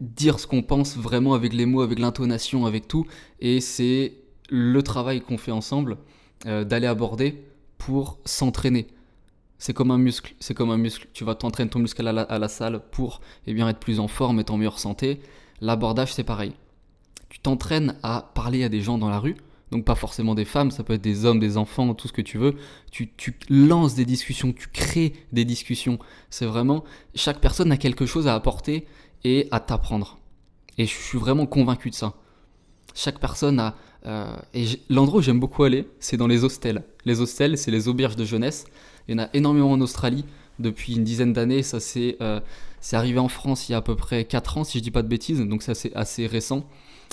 [0.00, 3.06] dire ce qu'on pense vraiment avec les mots, avec l'intonation, avec tout.
[3.40, 4.14] Et c'est
[4.48, 5.98] le travail qu'on fait ensemble
[6.46, 7.42] euh, d'aller aborder
[7.76, 8.86] pour s'entraîner.
[9.58, 11.08] C'est comme un muscle, c'est comme un muscle.
[11.12, 14.00] Tu vas t'entraîner ton muscle à la, à la salle pour eh bien, être plus
[14.00, 15.20] en forme, être en meilleure santé.
[15.60, 16.52] L'abordage, c'est pareil.
[17.28, 19.36] Tu t'entraînes à parler à des gens dans la rue,
[19.72, 22.22] donc pas forcément des femmes, ça peut être des hommes, des enfants, tout ce que
[22.22, 22.54] tu veux.
[22.92, 25.98] Tu, tu lances des discussions, tu crées des discussions.
[26.30, 28.86] C'est vraiment, chaque personne a quelque chose à apporter
[29.24, 30.18] et à t'apprendre.
[30.78, 32.14] Et je suis vraiment convaincu de ça.
[32.94, 33.74] Chaque personne a...
[34.06, 36.84] euh, et l'endroit où j'aime beaucoup aller, c'est dans les hostels.
[37.04, 38.66] Les hostels, c'est les auberges de jeunesse.
[39.08, 40.24] Il y en a énormément en Australie
[40.60, 41.62] depuis une dizaine d'années.
[41.62, 42.40] Ça, c'est euh,
[42.92, 45.02] arrivé en France il y a à peu près 4 ans, si je dis pas
[45.02, 45.40] de bêtises.
[45.40, 46.68] Donc, ça, c'est assez récent.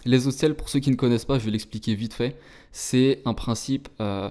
[0.06, 2.36] Les hostels, pour ceux qui ne connaissent pas, je vais l'expliquer vite fait.
[2.72, 4.30] C'est un principe euh,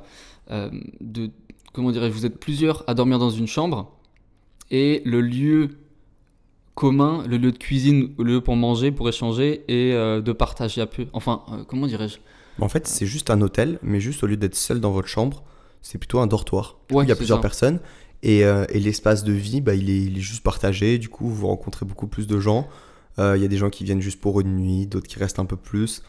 [0.50, 1.30] euh, de...
[1.72, 3.90] Comment dirais-je Vous êtes plusieurs à dormir dans une chambre.
[4.70, 5.70] Et le lieu
[6.74, 10.80] commun, le lieu de cuisine, le lieu pour manger, pour échanger et euh, de partager
[10.80, 11.06] un peu.
[11.12, 12.18] Enfin, comment dirais-je?
[12.58, 15.42] En fait, c'est juste un hôtel, mais juste au lieu d'être seul dans votre chambre,
[15.80, 16.78] c'est plutôt un dortoir.
[16.90, 17.42] Ouais, il y a plusieurs ça.
[17.42, 17.80] personnes
[18.22, 20.98] et, et l'espace de vie, bah, il, est, il est juste partagé.
[20.98, 22.68] Du coup, vous rencontrez beaucoup plus de gens.
[23.18, 25.38] Euh, Il y a des gens qui viennent juste pour une nuit, d'autres qui restent
[25.38, 26.02] un peu plus.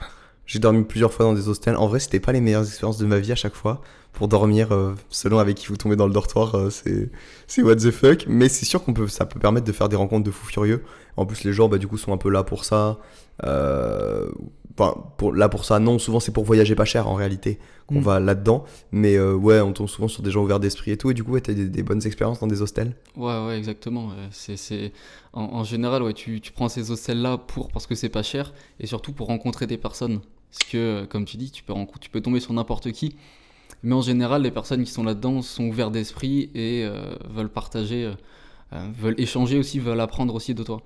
[0.46, 1.76] J'ai dormi plusieurs fois dans des hostels.
[1.78, 3.82] En vrai, c'était pas les meilleures expériences de ma vie à chaque fois.
[4.12, 7.10] Pour dormir, euh, selon avec qui vous tombez dans le dortoir, euh, c'est
[7.48, 8.26] c'est what the fuck.
[8.28, 10.84] Mais c'est sûr qu'on peut, ça peut permettre de faire des rencontres de fous furieux.
[11.18, 13.00] En plus, les gens, bah, du coup, sont un peu là pour ça.
[13.46, 14.30] Euh,
[14.78, 18.00] Enfin, pour, là pour ça, non, souvent c'est pour voyager pas cher en réalité qu'on
[18.00, 18.04] Mm.
[18.04, 18.64] va là-dedans.
[18.92, 21.12] Mais euh, ouais, on tombe souvent sur des gens ouverts d'esprit et tout.
[21.12, 22.96] Et du coup, ouais, t'as des, des bonnes expériences dans des hostels.
[23.16, 24.08] Ouais, ouais, exactement.
[24.08, 24.14] ouais.
[24.32, 24.92] C'est, c'est...
[25.34, 28.54] En, en général, ouais, tu, tu prends ces hostels-là pour, parce que c'est pas cher
[28.80, 30.22] et surtout pour rencontrer des personnes.
[30.52, 33.16] Parce que, euh, comme tu dis, tu peux, tu peux tomber sur n'importe qui.
[33.84, 38.06] Mais en général, les personnes qui sont là-dedans sont ouvertes d'esprit et euh, veulent partager,
[38.06, 38.14] euh,
[38.74, 40.82] euh, veulent échanger aussi, veulent apprendre aussi de toi.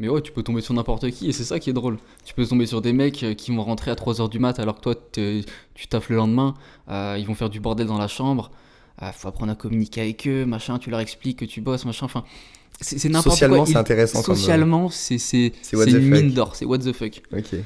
[0.00, 1.98] Mais ouais, tu peux tomber sur n'importe qui et c'est ça qui est drôle.
[2.24, 4.76] Tu peux tomber sur des mecs euh, qui vont rentrer à 3h du mat alors
[4.76, 6.54] que toi, tu taffes le lendemain.
[6.88, 8.50] Euh, ils vont faire du bordel dans la chambre.
[9.02, 10.78] Euh, faut apprendre à communiquer avec eux, machin.
[10.78, 12.06] Tu leur expliques que tu bosses, machin.
[12.06, 12.24] Enfin,
[12.80, 13.66] c'est c'est n'importe Socialement, quoi.
[13.66, 16.54] c'est Ils- intéressant comme, euh, Socialement, c'est c'est c'est c'est une mine d'or.
[16.54, 17.20] C'est what the fuck.
[17.32, 17.56] Ok.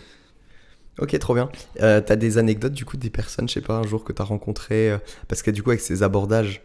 [1.00, 1.50] Ok, trop bien.
[1.80, 4.24] Euh, t'as des anecdotes du coup des personnes, je sais pas, un jour que t'as
[4.24, 6.62] rencontré euh, Parce que du coup, avec ces abordages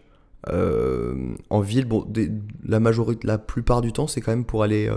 [0.49, 1.15] euh,
[1.49, 2.31] en ville, bon, des-
[2.65, 4.87] la majorité, la plupart du temps, c'est quand même pour aller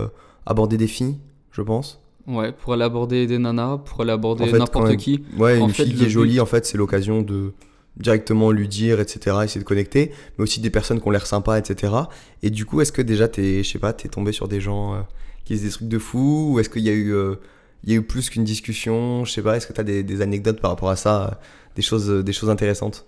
[0.45, 1.17] aborder des filles,
[1.51, 2.01] je pense.
[2.27, 5.23] Ouais, pour aller aborder des nanas, pour aller aborder En fait, quand n'importe qui.
[5.37, 7.53] Ouais, En une fait, fille qui est jolie, but- en fait, c'est l'occasion de
[7.97, 11.57] directement lui dire, etc., essayer de connecter, mais aussi des personnes qui ont l'air sympas,
[11.59, 11.93] etc.
[12.41, 14.93] Et du coup, est-ce que déjà, t'es, je sais pas, t'es tombé sur des gens
[14.93, 14.99] euh,
[15.45, 17.35] qui disent des trucs de fou, ou est-ce qu'il y a eu, euh,
[17.83, 20.21] il y a eu plus qu'une discussion, je sais pas, est-ce que t'as des, des
[20.21, 21.31] anecdotes par rapport à ça, euh,
[21.75, 23.05] des choses, des choses intéressantes?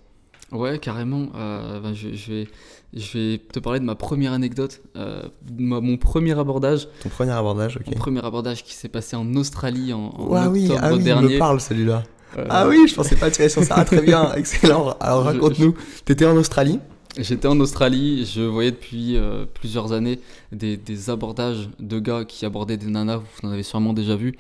[0.52, 1.28] Ouais, carrément.
[1.36, 2.48] Euh, ben, je, je vais,
[2.96, 5.24] je vais te parler de ma première anecdote, euh,
[5.58, 6.88] mon premier abordage.
[7.02, 7.88] Ton premier abordage, ok.
[7.88, 10.98] Mon premier abordage qui s'est passé en Australie en, en Ah oui, octobre ah oui,
[11.00, 11.34] il dernier.
[11.34, 12.04] me parle celui-là.
[12.38, 13.76] Euh, Ah oui, je pensais pas tirer sur ça.
[13.78, 14.96] Ah, très bien, excellent.
[15.00, 15.76] Alors raconte-nous.
[16.06, 16.80] T'étais en Australie
[17.18, 20.20] J'étais en Australie, je voyais depuis euh, plusieurs années
[20.52, 24.36] des, des abordages de gars qui abordaient des nanas, vous en avez sûrement déjà vu,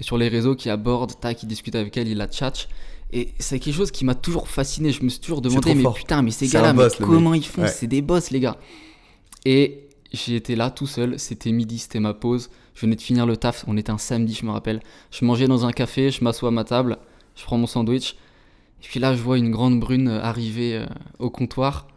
[0.00, 2.68] sur les réseaux qui abordent, tac, qui discutent avec elle, il la tchatch.
[3.12, 5.94] Et c'est quelque chose qui m'a toujours fasciné, je me suis toujours demandé, mais fort.
[5.94, 7.62] putain, mais ces gars-là, comment ils font?
[7.62, 7.68] Ouais.
[7.68, 8.58] C'est des boss, les gars.
[9.44, 9.88] Et
[10.28, 13.64] été là tout seul, c'était midi, c'était ma pause, je venais de finir le taf,
[13.66, 14.80] on était un samedi, je me rappelle.
[15.10, 16.98] Je mangeais dans un café, je m'assois à ma table,
[17.34, 18.16] je prends mon sandwich,
[18.82, 20.86] et puis là, je vois une grande brune euh, arriver euh,
[21.18, 21.88] au comptoir.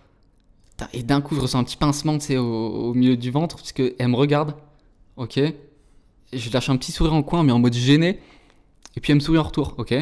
[0.93, 3.57] Et d'un coup, je ressens un petit pincement, tu sais, au, au milieu du ventre,
[3.57, 4.55] parce qu'elle me regarde.
[5.15, 5.37] Ok.
[5.37, 5.53] Et
[6.33, 8.19] je lâche un petit sourire en coin, mais en mode gêné.
[8.95, 9.93] Et puis elle me sourit en retour, ok.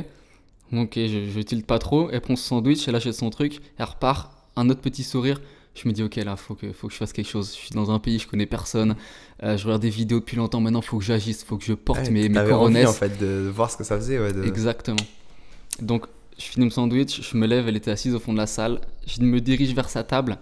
[0.73, 2.09] Ok, je, je tilte pas trop.
[2.11, 4.31] Elle prend son sandwich, elle achète son truc, elle repart.
[4.55, 5.39] Un autre petit sourire.
[5.75, 7.51] Je me dis, ok, là, faut que, faut que je fasse quelque chose.
[7.53, 8.95] Je suis dans un pays, je connais personne.
[9.43, 10.59] Euh, je regarde des vidéos depuis longtemps.
[10.59, 13.49] Maintenant, faut que j'agisse, faut que je porte Ouais, mes, mes envie en fait de
[13.53, 14.19] voir ce que ça faisait.
[14.19, 14.97] Ouais, de- Exactement.
[15.81, 16.05] Donc,
[16.37, 18.81] je finis mon sandwich, je me lève, elle était assise au fond de la salle.
[19.07, 20.37] Je me dirige vers sa table.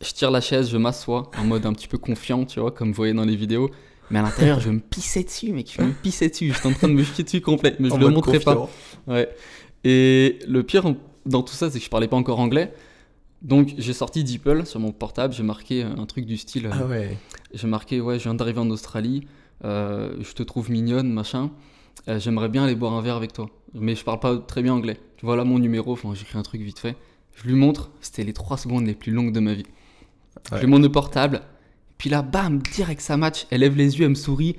[0.00, 2.88] Je tire la chaise, je m'assois en mode un petit peu confiant, tu vois, comme
[2.90, 3.70] vous voyez dans les vidéos.
[4.10, 5.72] Mais à l'intérieur, je me pissais dessus, mec.
[5.76, 6.52] Je me pissais dessus.
[6.54, 7.74] J'étais en train de me chier dessus complet.
[7.78, 8.68] Mais je en le montrais pas.
[9.06, 9.28] Ouais.
[9.84, 10.94] Et le pire
[11.26, 12.72] dans tout ça, c'est que je parlais pas encore anglais.
[13.42, 15.32] Donc, j'ai sorti DeepL sur mon portable.
[15.34, 16.66] J'ai marqué un truc du style.
[16.66, 17.16] euh, Ah ouais.
[17.54, 19.26] j'ai marqué, ouais, je viens d'arriver en Australie,
[19.64, 21.50] euh, je te trouve mignonne, machin.
[22.08, 23.48] Euh, J'aimerais bien aller boire un verre avec toi.
[23.74, 24.98] Mais je parle pas très bien anglais.
[25.22, 26.96] Voilà mon numéro, enfin, j'écris un truc vite fait.
[27.36, 29.66] Je lui montre, c'était les 3 secondes les plus longues de ma vie.
[30.50, 30.56] Ouais.
[30.58, 31.42] Je lui montre le portable,
[31.98, 33.46] puis là, bam, direct ça match.
[33.50, 34.56] Elle lève les yeux, elle me sourit,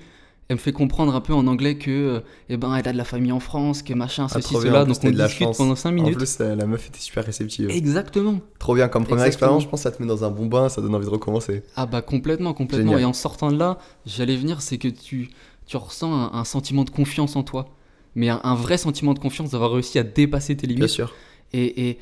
[0.49, 2.97] elle me fait comprendre un peu en anglais que, euh, eh ben, elle a de
[2.97, 4.81] la famille en France, que machin, Ah, ceci, bien, cela.
[4.81, 6.15] en plus, Donc on de la discute pendant 5 En minutes.
[6.17, 7.69] plus, euh, la meuf était super réceptive.
[7.69, 8.39] Exactement.
[8.59, 9.57] Trop bien, comme première Exactement.
[9.57, 11.09] expérience, je pense que ça te met dans un bon bain, ça donne envie de
[11.11, 11.63] recommencer.
[11.75, 12.91] Ah bah complètement, complètement.
[12.93, 13.01] Génial.
[13.01, 15.29] Et en sortant de là, j'allais venir, c'est que tu,
[15.67, 17.69] tu ressens un, un sentiment de confiance en toi.
[18.15, 20.89] Mais un, un vrai sentiment de confiance d'avoir réussi à dépasser tes Bien limites.
[20.89, 21.13] sûr.
[21.53, 21.99] Et, et,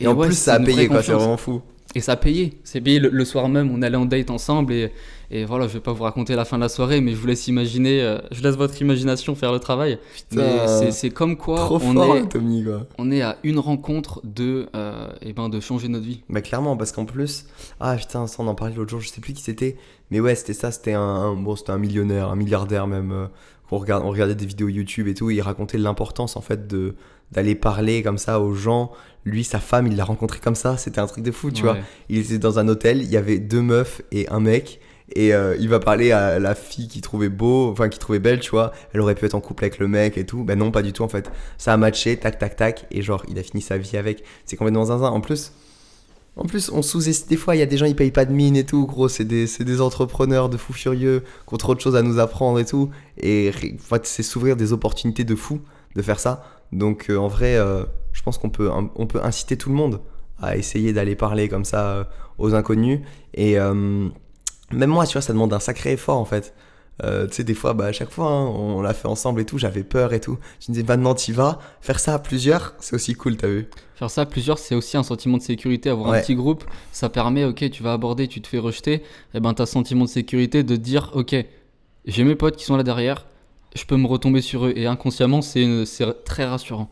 [0.00, 1.62] Et, en ouais, plus, ça a payé, quoi, c'est vraiment fou.
[1.94, 2.58] Et ça a payé.
[2.64, 4.72] C'est payé le, le soir même, on allait en date ensemble.
[4.74, 4.92] Et,
[5.30, 7.26] et voilà, je vais pas vous raconter la fin de la soirée, mais je vous
[7.26, 9.98] laisse imaginer, euh, je laisse votre imagination faire le travail.
[10.28, 12.86] Putain, c'est- comme quoi Trop on, fort, est, Tommy, quoi.
[12.98, 16.22] on est à une rencontre de, euh, eh ben, de changer notre vie.
[16.28, 17.46] Bah clairement, parce qu'en plus,
[17.80, 19.76] ah putain, ça on en parlait l'autre jour, je sais plus qui c'était,
[20.10, 23.26] mais ouais, c'était ça, c'était un, un- bon, c'était un millionnaire, un milliardaire même, euh,
[23.72, 26.94] on regardait des vidéos YouTube et tout, et il racontait l'importance en fait de
[27.32, 28.92] d'aller parler comme ça aux gens.
[29.26, 31.76] Lui, sa femme, il l'a rencontré comme ça, c'était un truc de fou, tu vois.
[32.08, 34.80] Il était dans un hôtel, il y avait deux meufs et un mec.
[35.14, 38.40] Et euh, il va parler à la fille qu'il trouvait beau, enfin qu'il trouvait belle,
[38.40, 38.72] tu vois.
[38.92, 40.44] Elle aurait pu être en couple avec le mec et tout.
[40.44, 41.30] Ben non, pas du tout en fait.
[41.58, 42.86] Ça a matché, tac, tac, tac.
[42.90, 44.24] Et genre, il a fini sa vie avec.
[44.44, 45.08] C'est complètement zinzin.
[45.08, 45.52] En plus,
[46.36, 47.28] en plus, on sous-estime.
[47.28, 49.08] Des fois, il y a des gens, ils payent pas de mine et tout, gros.
[49.08, 52.58] C'est des, des entrepreneurs de fous furieux qui ont trop de choses à nous apprendre
[52.58, 52.90] et tout.
[53.16, 55.60] Et en fait, c'est s'ouvrir des opportunités de fou
[55.94, 56.44] de faire ça.
[56.72, 60.00] Donc, euh, en vrai, euh, je pense qu'on peut, on peut inciter tout le monde
[60.40, 62.04] à essayer d'aller parler comme ça euh,
[62.38, 63.00] aux inconnus.
[63.34, 63.56] Et
[64.72, 66.54] même moi, tu vois, ça demande un sacré effort en fait.
[67.04, 69.44] Euh, tu sais, des fois, bah, à chaque fois, hein, on l'a fait ensemble et
[69.44, 70.38] tout, j'avais peur et tout.
[70.60, 71.58] Je me disais, maintenant, t'y vas.
[71.82, 74.96] Faire ça à plusieurs, c'est aussi cool, t'as vu Faire ça à plusieurs, c'est aussi
[74.96, 75.90] un sentiment de sécurité.
[75.90, 76.18] Avoir Ouais.
[76.18, 79.02] un petit groupe, ça permet, ok, tu vas aborder, tu te fais rejeter,
[79.34, 81.36] et ben t'as sentiment de sécurité de dire, ok,
[82.06, 83.26] j'ai mes potes qui sont là derrière,
[83.76, 84.72] je peux me retomber sur eux.
[84.76, 85.66] Et inconsciemment, c'est
[86.24, 86.90] très rassurant.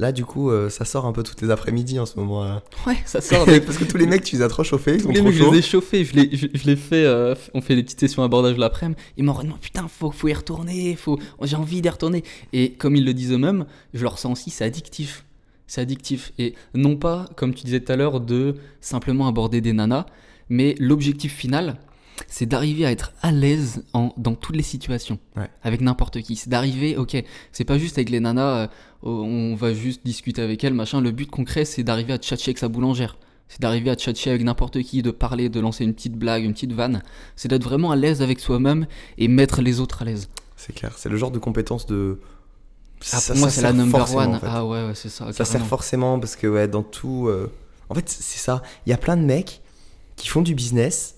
[0.00, 2.44] Là, du coup, euh, ça sort un peu toutes les après-midi en ce moment.
[2.44, 2.62] là.
[2.86, 3.46] Ouais, ça sort.
[3.46, 5.28] Parce que tous les mecs, tu les as trop chauffés, ils sont Tous les trop
[5.28, 7.82] mecs, je les ai chauffés, je les, je, je les fais, euh, on fait des
[7.82, 9.00] petites sessions abordage l'après-midi.
[9.16, 12.22] Ils m'en redemandent, putain, faut, faut y retourner, faut, j'ai envie d'y retourner.
[12.52, 15.24] Et comme ils le disent eux-mêmes, je leur sens aussi, c'est addictif.
[15.66, 16.32] C'est addictif.
[16.38, 20.06] Et non pas, comme tu disais tout à l'heure, de simplement aborder des nanas,
[20.48, 21.76] mais l'objectif final,
[22.26, 25.48] c'est d'arriver à être à l'aise en- dans toutes les situations, Ouais.
[25.62, 26.36] avec n'importe qui.
[26.36, 28.66] C'est d'arriver, ok, c'est pas juste avec les nanas, euh,
[29.02, 31.00] on va juste discuter avec elles, machin.
[31.00, 33.16] Le but concret, c'est d'arriver à tchatcher avec sa boulangère.
[33.48, 36.52] C'est d'arriver à tchatcher avec n'importe qui, de parler, de lancer une petite blague, une
[36.52, 37.02] petite vanne.
[37.36, 40.28] C'est d'être vraiment à l'aise avec soi-même et mettre les autres à l'aise.
[40.56, 42.18] C'est clair, c'est le genre de compétence de.
[43.00, 44.34] Ah, Ça- pour moi, c'est la number one.
[44.34, 44.46] en fait.
[44.50, 45.32] Ah ouais, ouais, c'est ça.
[45.32, 47.28] Ça sert forcément parce que, ouais, dans tout.
[47.28, 47.50] euh,
[47.90, 48.60] En fait, c'est ça.
[48.84, 49.62] Il y a plein de mecs
[50.16, 51.14] qui font du business.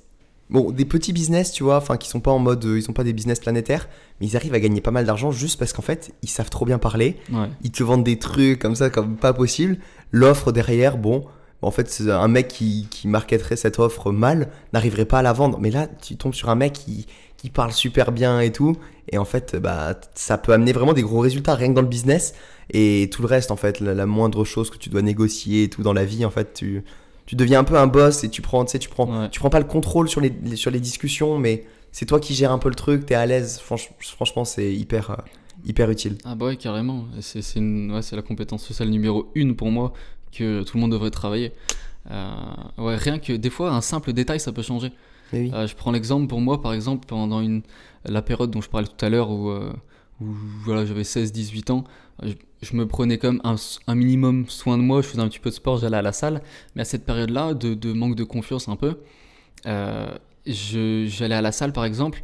[0.51, 2.65] Bon, des petits business, tu vois, enfin, qui sont pas en mode.
[2.65, 3.89] euh, Ils sont pas des business planétaires,
[4.21, 6.65] mais ils arrivent à gagner pas mal d'argent juste parce qu'en fait, ils savent trop
[6.67, 7.17] bien parler.
[7.33, 7.49] Ouais.
[7.63, 9.79] Ils te vendent des trucs comme ça, comme pas possible.
[10.11, 11.25] L'offre derrière, bon.
[11.63, 15.59] En fait, un mec qui, qui marketerait cette offre mal n'arriverait pas à la vendre.
[15.61, 18.77] Mais là, tu tombes sur un mec qui, qui parle super bien et tout.
[19.13, 21.87] Et en fait, bah, ça peut amener vraiment des gros résultats rien que dans le
[21.89, 22.35] business.
[22.73, 25.69] Et tout le reste, en fait, la, la moindre chose que tu dois négocier et
[25.69, 26.83] tout dans la vie, en fait, tu,
[27.31, 29.31] tu deviens un peu un boss et tu prends, tu sais, tu prends, Ouais.
[29.31, 32.35] tu prends pas le contrôle sur les, les- sur les discussions, mais c'est toi qui
[32.35, 33.61] gères un peu le truc, t'es à l'aise.
[33.65, 35.15] Franch- franchement, c'est hyper, euh,
[35.65, 36.19] hyper utile.
[36.25, 37.05] Ah bah ouais, carrément.
[37.21, 39.93] C'est ouais, la compétence sociale numéro une pour moi
[40.37, 41.53] que tout le monde devrait travailler.
[42.11, 42.33] Euh,
[42.79, 44.91] ouais, rien que des fois, un simple détail, ça peut changer.
[45.33, 45.53] Oui.
[45.55, 47.63] Euh, je prends l'exemple pour moi, par exemple, pendant une,
[48.05, 49.53] la période dont je parlais tout à l'heure où,
[50.21, 50.27] où
[50.65, 51.85] voilà, j'avais 16-18 ans,
[52.23, 53.57] je, je me prenais comme un,
[53.87, 56.13] un minimum soin de moi, je faisais un petit peu de sport, j'allais à la
[56.13, 56.43] salle.
[56.75, 58.99] Mais à cette période-là, de, de manque de confiance un peu,
[59.67, 60.13] euh,
[60.47, 62.21] j'allais à la salle par exemple,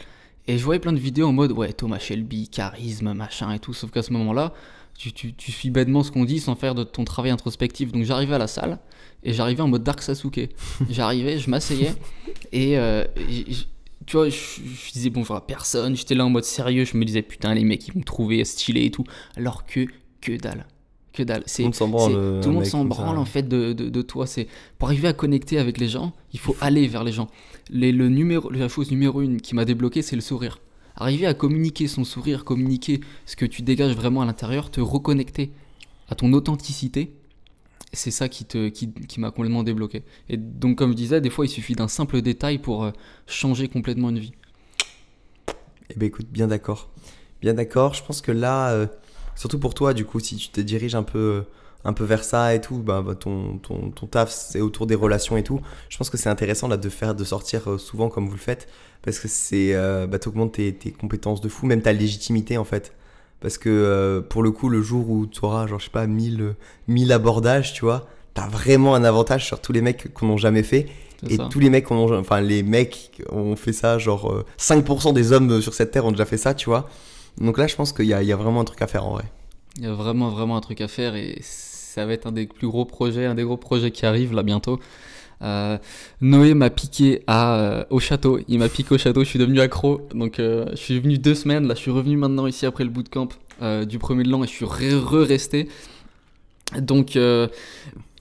[0.46, 3.74] et je voyais plein de vidéos en mode ouais, Thomas Shelby, charisme, machin et tout,
[3.74, 4.52] sauf qu'à ce moment-là,
[4.96, 7.92] tu, tu, tu suis bêtement ce qu'on dit sans faire de ton travail introspectif.
[7.92, 8.78] Donc j'arrivais à la salle
[9.22, 10.50] et j'arrivais en mode Dark Sasuke.
[10.90, 11.94] J'arrivais, je m'asseyais
[12.52, 13.04] et, euh,
[14.06, 17.04] tu vois, je, je disais bonjour à personne, j'étais là en mode sérieux, je me
[17.04, 19.04] disais putain, les mecs ils vont me trouver stylé et tout,
[19.36, 19.86] alors que
[20.20, 20.66] que dalle.
[21.12, 21.44] Que dalle.
[21.44, 22.12] Tout le monde s'en branle.
[22.12, 23.02] tout un le monde mec s'en comme ça.
[23.02, 24.26] branle en fait de, de, de toi.
[24.26, 27.28] C'est pour arriver à connecter avec les gens, il faut aller vers les gens.
[27.70, 30.58] Les, le numéro, la chose numéro une qui m'a débloqué, c'est le sourire.
[30.94, 35.50] Arriver à communiquer son sourire, communiquer ce que tu dégages vraiment à l'intérieur, te reconnecter
[36.08, 37.12] à ton authenticité,
[37.96, 40.02] c'est ça qui te qui, qui m'a complètement débloqué.
[40.28, 42.90] Et donc comme je disais, des fois il suffit d'un simple détail pour euh,
[43.26, 44.32] changer complètement une vie.
[45.90, 46.90] Eh ben écoute, bien d'accord.
[47.40, 47.94] Bien d'accord.
[47.94, 48.86] Je pense que là, euh,
[49.34, 51.44] surtout pour toi, du coup, si tu te diriges un peu,
[51.84, 55.36] un peu vers ça et tout, bah, ton, ton, ton taf, c'est autour des relations
[55.36, 55.60] et tout.
[55.88, 58.38] Je pense que c'est intéressant là de faire, de sortir euh, souvent comme vous le
[58.38, 58.68] faites,
[59.02, 62.92] parce que c'est, euh, bah, tes compétences de fou, même ta légitimité en fait.
[63.46, 66.08] Parce que euh, pour le coup, le jour où tu auras, genre, je sais pas,
[66.08, 66.56] 1000, euh,
[66.88, 70.64] 1000 abordages, tu vois, t'as vraiment un avantage sur tous les mecs qu'on n'a jamais
[70.64, 70.88] fait.
[71.30, 71.48] Et ça.
[71.48, 75.48] tous les mecs, ont, enfin les mecs ont fait ça, genre euh, 5% des hommes
[75.48, 76.88] euh, sur cette terre ont déjà fait ça, tu vois.
[77.38, 79.26] Donc là, je pense qu'il y, y a vraiment un truc à faire en vrai.
[79.76, 82.48] Il y a vraiment, vraiment un truc à faire et ça va être un des
[82.48, 84.80] plus gros projets, un des gros projets qui arrive là bientôt.
[85.42, 85.76] Euh,
[86.20, 88.38] Noé m'a piqué à, euh, au château.
[88.48, 90.00] Il m'a piqué au château, je suis devenu accro.
[90.14, 92.90] Donc euh, je suis venu deux semaines, là je suis revenu maintenant ici après le
[92.90, 93.28] bootcamp
[93.88, 95.68] du premier de l'an et je suis re- re-resté.
[96.78, 97.16] Donc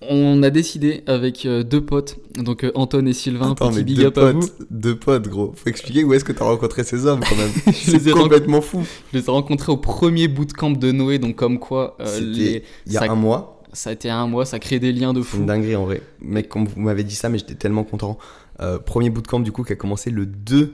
[0.08, 4.06] on a décidé avec deux potes, donc Anton et Sylvain, Attends, petit mais big deux
[4.06, 4.40] up à vous.
[4.42, 5.54] potes, deux potes, gros.
[5.56, 7.50] Faut expliquer où est-ce que t'as rencontré ces hommes quand même.
[7.74, 8.86] Je les ai C'est complètement fou.
[9.14, 12.98] Je les ai rencontrés au premier bootcamp de Noé, donc comme quoi les- Il y
[12.98, 15.38] a ça- un mois, ça a été un mois, ça crée des liens de fou.
[15.38, 16.02] une dinguerie en vrai.
[16.22, 18.18] Mec, comme vous m'avez dit ça, mais j'étais tellement content.
[18.62, 20.74] Euh, premier bootcamp du coup qui a commencé le 2,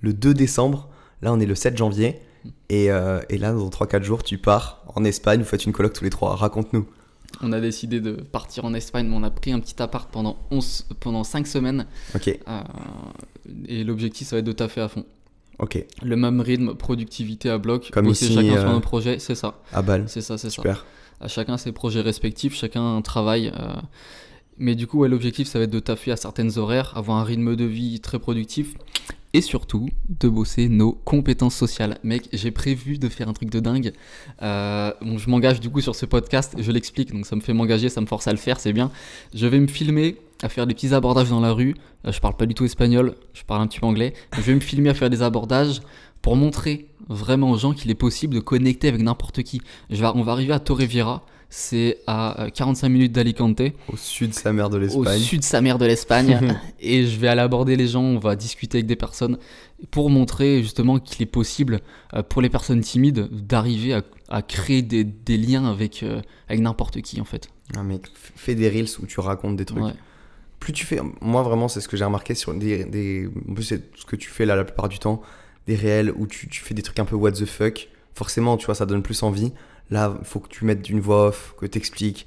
[0.00, 0.88] le 2 décembre.
[1.22, 2.20] Là, on est le 7 janvier.
[2.68, 5.92] Et, euh, et là, dans 3-4 jours, tu pars en Espagne, vous faites une coloc
[5.92, 6.36] tous les trois.
[6.36, 6.86] Raconte-nous.
[7.42, 10.36] On a décidé de partir en Espagne, mais on a pris un petit appart pendant,
[10.50, 11.86] 11, pendant 5 semaines.
[12.14, 12.60] Ok, euh,
[13.66, 15.04] et l'objectif, ça va être de taffer à fond.
[15.58, 15.84] ok.
[16.02, 19.60] Le même rythme, productivité à bloc, Comme ici, chacun sur euh, un projet, c'est ça.
[19.72, 20.04] À balle.
[20.06, 20.54] C'est ça, c'est ça.
[20.54, 20.86] Super.
[21.20, 23.52] À chacun ses projets respectifs, chacun travaille.
[23.58, 23.74] euh,
[24.58, 27.56] mais du coup, l'objectif, ça va être de taffer à certaines horaires, avoir un rythme
[27.56, 28.74] de vie très productif.
[29.34, 31.98] Et surtout, de bosser nos compétences sociales.
[32.02, 33.92] Mec, j'ai prévu de faire un truc de dingue.
[34.40, 37.52] Euh, bon, je m'engage du coup sur ce podcast, je l'explique, donc ça me fait
[37.52, 38.90] m'engager, ça me force à le faire, c'est bien.
[39.34, 41.74] Je vais me filmer à faire des petits abordages dans la rue.
[42.06, 44.14] Euh, je parle pas du tout espagnol, je parle un petit peu anglais.
[44.34, 45.82] Je vais me filmer à faire des abordages
[46.22, 49.60] pour montrer vraiment aux gens qu'il est possible de connecter avec n'importe qui.
[49.90, 54.34] Je vais, on va arriver à Torrevieja c'est à euh, 45 minutes d'Alicante, Au sud,
[54.34, 55.20] sa mère de au l'Espagne.
[55.20, 56.40] sud sa mère de l'Espagne.
[56.80, 59.38] et je vais aller aborder les gens, on va discuter avec des personnes
[59.92, 61.80] pour montrer justement qu'il est possible
[62.14, 66.60] euh, pour les personnes timides d'arriver à, à créer des, des liens avec, euh, avec
[66.62, 67.48] n'importe qui en fait.
[67.76, 68.00] Ah, f-
[68.34, 69.84] fais des reels où tu racontes des trucs.
[69.84, 69.94] Ouais.
[70.58, 70.98] Plus tu fais.
[71.20, 72.84] Moi, vraiment, c'est ce que j'ai remarqué sur des.
[72.86, 73.28] des...
[73.48, 75.22] En plus, c'est ce que tu fais là la plupart du temps.
[75.66, 77.88] Des réels où tu, tu fais des trucs un peu what the fuck.
[78.14, 79.52] Forcément, tu vois, ça donne plus envie.
[79.90, 82.26] Là, il faut que tu mettes une voix off, que tu expliques.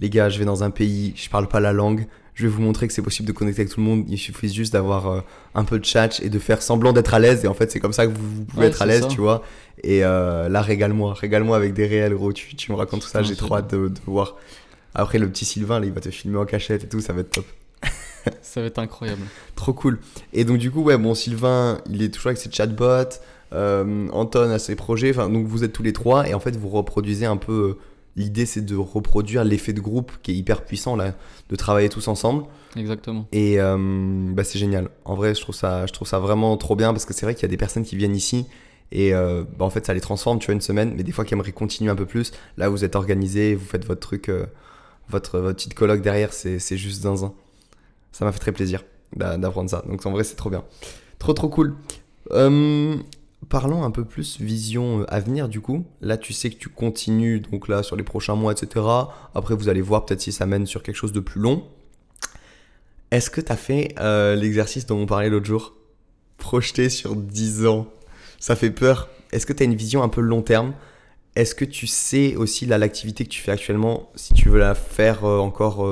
[0.00, 2.06] Les gars, je vais dans un pays, je parle pas la langue.
[2.34, 4.04] Je vais vous montrer que c'est possible de connecter avec tout le monde.
[4.08, 5.20] Il suffit juste d'avoir euh,
[5.54, 7.44] un peu de chat et de faire semblant d'être à l'aise.
[7.44, 9.20] Et en fait, c'est comme ça que vous, vous pouvez Ouais, être à l'aise, tu
[9.20, 9.44] vois.
[9.84, 11.14] Et euh, là, régale-moi.
[11.14, 12.32] Régale-moi avec des réels, gros.
[12.32, 13.22] Tu, tu me racontes tout ça.
[13.22, 14.36] J'ai trop hâte de, de voir.
[14.96, 17.00] Après, le petit Sylvain, là, il va te filmer en cachette et tout.
[17.00, 17.46] Ça va être top.
[18.42, 19.22] Ça va être incroyable.
[19.56, 19.98] Trop cool.
[20.32, 23.18] Et donc, du coup, ouais, bon, Sylvain, il est toujours avec ses chatbots.
[23.52, 25.10] Euh, Anton a ses projets.
[25.10, 26.28] Enfin, donc, vous êtes tous les trois.
[26.28, 27.52] Et en fait, vous reproduisez un peu.
[27.52, 27.78] euh,
[28.16, 31.14] L'idée, c'est de reproduire l'effet de groupe qui est hyper puissant, là,
[31.50, 32.44] de travailler tous ensemble.
[32.76, 33.26] Exactement.
[33.32, 33.76] Et euh,
[34.32, 34.88] bah, c'est génial.
[35.04, 37.34] En vrai, je trouve, ça, je trouve ça vraiment trop bien parce que c'est vrai
[37.34, 38.46] qu'il y a des personnes qui viennent ici
[38.92, 41.24] et euh, bah, en fait, ça les transforme, tu vois, une semaine, mais des fois
[41.24, 42.30] qui aimeraient continuer un peu plus.
[42.56, 44.46] Là, vous êtes organisé, vous faites votre truc, euh,
[45.08, 47.32] votre, votre petite colloque derrière, c'est c'est juste zinzin.
[48.14, 48.84] Ça m'a fait très plaisir
[49.16, 49.82] d'a- d'apprendre ça.
[49.88, 50.62] Donc en vrai, c'est trop bien.
[51.18, 51.74] Trop, trop cool.
[52.30, 52.96] Euh,
[53.48, 55.84] parlons un peu plus vision euh, avenir du coup.
[56.00, 58.84] Là, tu sais que tu continues donc là sur les prochains mois, etc.
[59.34, 61.64] Après, vous allez voir peut-être si ça mène sur quelque chose de plus long.
[63.10, 65.74] Est-ce que tu as fait euh, l'exercice dont on parlait l'autre jour?
[66.38, 67.86] Projeté sur 10 ans.
[68.40, 69.08] Ça fait peur.
[69.32, 70.72] Est-ce que tu as une vision un peu long terme?
[71.36, 75.24] Est-ce que tu sais aussi l'activité que tu fais actuellement, si tu veux la faire
[75.24, 75.84] euh, encore,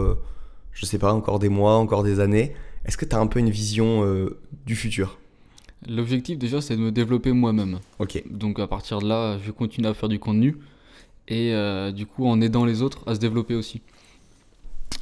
[0.72, 2.54] je sais pas, encore des mois, encore des années,
[2.84, 5.18] est-ce que tu as un peu une vision euh, du futur?
[5.88, 7.80] L'objectif déjà, c'est de me développer moi-même.
[7.98, 8.22] Ok.
[8.30, 10.58] Donc à partir de là, je vais continuer à faire du contenu
[11.28, 13.82] et euh, du coup en aidant les autres à se développer aussi.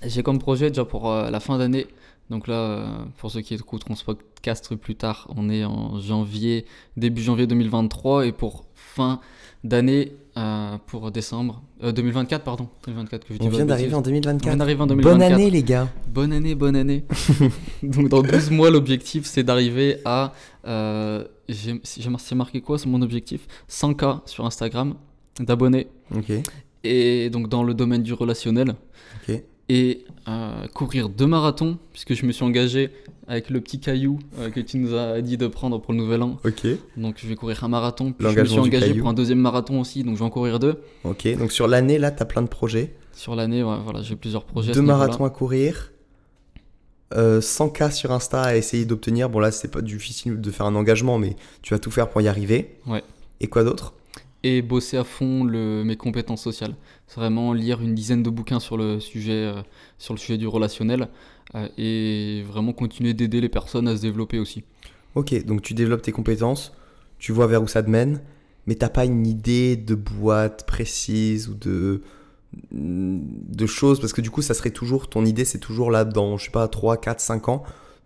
[0.04, 1.86] J'ai comme projet déjà pour euh, la fin d'année,
[2.30, 6.64] donc là pour ceux qui écouteront ce podcast plus tard, on est en janvier,
[6.96, 9.20] début janvier 2023 et pour fin
[9.64, 13.98] d'année euh, pour décembre, euh, 2024 pardon, 2024 que je dis On vient d'arriver en
[13.98, 14.42] On 2024.
[14.44, 15.32] vient d'arriver en Bonne 2024.
[15.34, 15.88] année les gars.
[16.08, 17.04] Bonne année, bonne année.
[17.82, 20.32] Donc dans 12 mois, l'objectif c'est d'arriver à...
[20.66, 23.46] Euh, j'ai j'ai mar- c'est marqué quoi sur mon objectif?
[23.68, 24.94] 100K sur Instagram
[25.40, 25.88] d'abonnés.
[26.14, 26.32] Ok.
[26.84, 28.74] Et donc dans le domaine du relationnel.
[29.72, 32.90] Et euh, courir deux marathons, puisque je me suis engagé
[33.28, 36.22] avec le petit caillou euh, que tu nous as dit de prendre pour le nouvel
[36.22, 36.38] an.
[36.44, 36.66] Ok.
[36.96, 38.12] Donc je vais courir un marathon.
[38.12, 40.58] Puis je me suis engagé pour un deuxième marathon aussi, donc je vais en courir
[40.58, 40.80] deux.
[41.04, 41.28] Ok.
[41.38, 42.94] Donc sur l'année là, tu as plein de projets.
[43.12, 44.72] Sur l'année, ouais, voilà, j'ai plusieurs projets.
[44.72, 45.92] Deux marathons à courir.
[47.14, 49.28] euh, 100K sur Insta à essayer d'obtenir.
[49.30, 52.20] Bon, là, c'est pas difficile de faire un engagement, mais tu vas tout faire pour
[52.22, 52.76] y arriver.
[52.86, 53.02] Ouais.
[53.40, 53.94] Et quoi d'autre?
[54.42, 56.74] Et bosser à fond mes compétences sociales.
[57.06, 59.62] C'est vraiment lire une dizaine de bouquins sur le sujet, euh,
[59.98, 61.08] sur le sujet du relationnel
[61.54, 64.64] euh, et vraiment continuer d'aider les personnes à se développer aussi.
[65.14, 66.72] Ok, donc tu développes tes compétences,
[67.18, 68.20] tu vois vers où ça te mène,
[68.66, 72.02] mais t'as pas une idée de boîte précise ou de
[72.72, 76.36] de choses parce que du coup ça serait toujours ton idée c'est toujours là dans
[76.36, 77.62] je sais pas 3 4 5 ans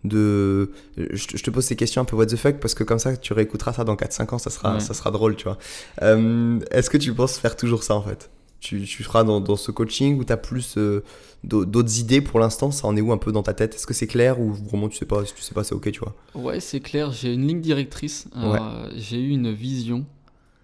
[0.07, 3.15] de je, te- pose ces questions un peu what the fuck parce que comme ça
[3.17, 4.79] tu réécouteras ça dans 4 5 ans ça sera Ouais.
[4.79, 5.57] ça sera drôle tu vois
[6.01, 8.29] Euh, est-ce que tu penses faire toujours ça en fait?
[8.61, 11.03] Tu, tu feras dans, dans ce coaching ou t'as plus euh,
[11.43, 12.71] d'au- d'autres idées pour l'instant?
[12.71, 13.75] Ça en est où un peu dans ta tête?
[13.75, 15.91] Est-ce que c'est clair ou vraiment tu sais pas si tu sais pas c'est ok
[15.91, 16.15] tu vois?
[16.33, 18.27] Ouais, c'est clair, j'ai une ligne directrice.
[18.35, 20.05] Euh, J'ai eu une vision.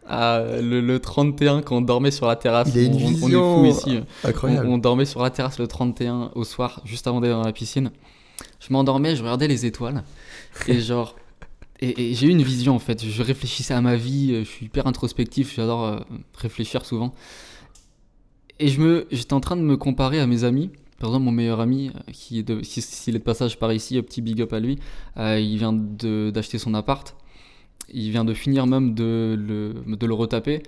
[0.08, 3.00] Ah, le, le 31, quand on dormait sur la terrasse, Il a une on, on-
[3.00, 3.28] on vision.
[3.30, 4.00] est fou ici.
[4.24, 7.44] On, incroyable on dormait sur la terrasse le 31 au soir, juste avant d'aller dans
[7.44, 7.92] la piscine.
[8.60, 10.04] Je m'endormais, je regardais les étoiles.
[10.68, 11.16] Et genre.
[11.82, 13.04] Et, et j'ai eu une vision en fait.
[13.06, 14.34] Je réfléchissais à ma vie.
[14.34, 15.56] euh, Je suis hyper introspectif.
[15.56, 16.00] J'adore euh,
[16.36, 17.14] réfléchir souvent.
[18.60, 20.70] Et je me, j'étais en train de me comparer à mes amis.
[21.00, 23.74] Par exemple, mon meilleur ami, euh, qui est de, si- s'il est de passage par
[23.74, 24.78] ici, un petit big up à lui,
[25.18, 27.16] euh, il vient d'acheter son appart.
[27.94, 30.64] Il vient de finir même de le, de le retaper.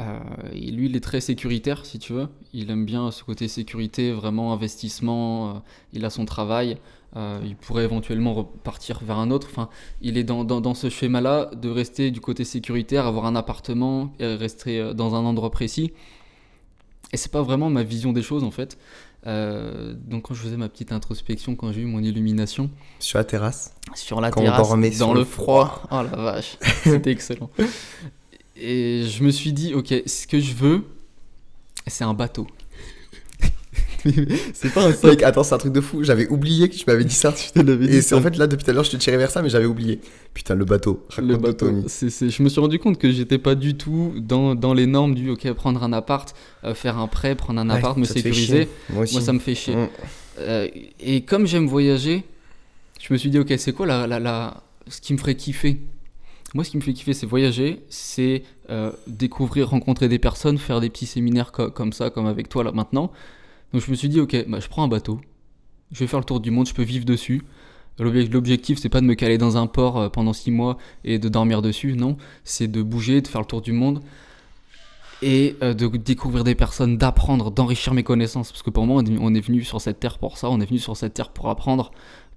[0.00, 0.18] Euh,
[0.52, 2.28] et lui, il est très sécuritaire, si tu veux.
[2.54, 5.62] Il aime bien ce côté sécurité, vraiment investissement.
[5.92, 6.78] il a son travail.
[7.16, 9.48] Euh, il pourrait éventuellement repartir vers un autre.
[9.50, 9.68] Enfin,
[10.00, 14.12] il est dans, dans, dans ce schéma-là de rester du côté sécuritaire, avoir un appartement,
[14.18, 15.92] et rester euh, dans un endroit précis.
[17.12, 18.78] Et c'est pas vraiment ma vision des choses en fait.
[19.26, 23.24] Euh, donc quand je faisais ma petite introspection, quand j'ai eu mon illumination sur la
[23.24, 27.50] terrasse sur la Quand terrasse, dans sur le le froid, oh la vache, c'était excellent.
[28.56, 30.84] Et je me suis dit, ok, ce que je veux,
[31.86, 32.46] c'est un bateau.
[34.54, 36.02] c'est pas un mec, attends, c'est un truc de fou.
[36.02, 37.32] J'avais oublié que tu m'avais dit ça.
[37.36, 38.96] Je te l'avais dit, Et c'est en fait là depuis tout à l'heure, je te
[38.96, 40.00] tirais vers ça, mais j'avais oublié.
[40.34, 41.06] Putain, le bateau.
[41.18, 44.86] Le bateau, je me suis rendu compte que j'étais pas du tout dans, dans les
[44.86, 46.34] normes du ok prendre un appart,
[46.64, 48.68] euh, faire un prêt, prendre un Ouais, appart, me sécuriser.
[48.90, 49.76] Moi ça me fait chier.
[49.76, 49.88] Mm.
[50.38, 50.68] Euh,
[51.00, 52.24] et comme j'aime voyager,
[53.00, 55.78] je me suis dit ok c'est quoi la, la, la- ce qui me ferait kiffer?
[56.54, 60.80] Moi ce qui me fait kiffer c'est voyager, c'est euh, découvrir, rencontrer des personnes, faire
[60.80, 63.12] des petits séminaires co- comme ça, comme avec toi là maintenant.
[63.72, 65.20] Donc je me suis dit ok bah, je prends un bateau,
[65.92, 67.42] je vais faire le tour du monde, je peux vivre dessus.
[67.98, 71.18] L'obje- L'objectif, c'est pas de me caler dans un port euh, pendant six mois et
[71.18, 72.16] de dormir dessus, non.
[72.44, 74.00] C'est de bouger, de faire le tour du monde
[75.20, 78.50] et euh, de découvrir des personnes, d'apprendre, d'enrichir mes connaissances.
[78.50, 80.78] Parce que pour moi, on est- venu sur cette terre pour ça, on est venu
[80.78, 81.92] sur cette terre pour apprendre,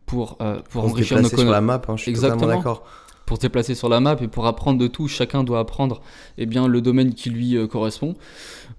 [0.05, 2.11] pour, euh, pour On se enrichir nos déplacer sur la connaissances, map, hein, je suis
[2.11, 2.41] Exactement.
[2.41, 2.83] totalement d'accord.
[3.25, 5.07] pour se déplacer sur la map et pour apprendre de tout.
[5.07, 6.01] Chacun doit apprendre
[6.37, 8.15] eh bien, le domaine qui lui euh, correspond.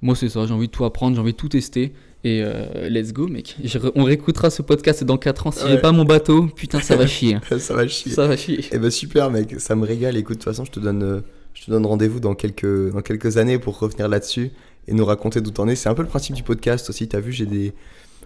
[0.02, 1.92] Moi, c'est ça, j'ai envie de tout apprendre, j'ai envie de tout tester.
[2.24, 3.56] Et euh, let's go, mec.
[3.94, 5.50] On réécoutera ce podcast dans 4 ans.
[5.52, 5.70] Si Ouais.
[5.72, 7.34] j'ai pas mon bateau, putain, ça va chier.
[7.36, 7.40] hein.
[7.58, 8.10] ça va chier.
[8.12, 8.64] Ça va chier.
[8.72, 10.16] Eh ben super mec, ça me régale.
[10.16, 11.20] Écoute, de toute façon, je te donne, euh,
[11.54, 14.50] je te donne rendez-vous dans quelques, dans quelques années pour revenir là-dessus
[14.88, 15.76] et nous raconter d'où t'en es.
[15.76, 17.06] C'est un peu le principe du podcast aussi.
[17.06, 17.72] T'as vu, j'ai des.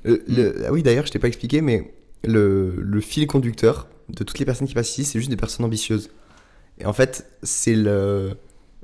[0.04, 1.92] le- le- Ah oui, d'ailleurs, je t'ai pas expliqué, mais
[2.24, 5.66] le, le fil conducteur de toutes les personnes qui passent ici, c'est juste des personnes
[5.66, 6.08] ambitieuses.
[6.78, 8.30] Et en fait, c'est le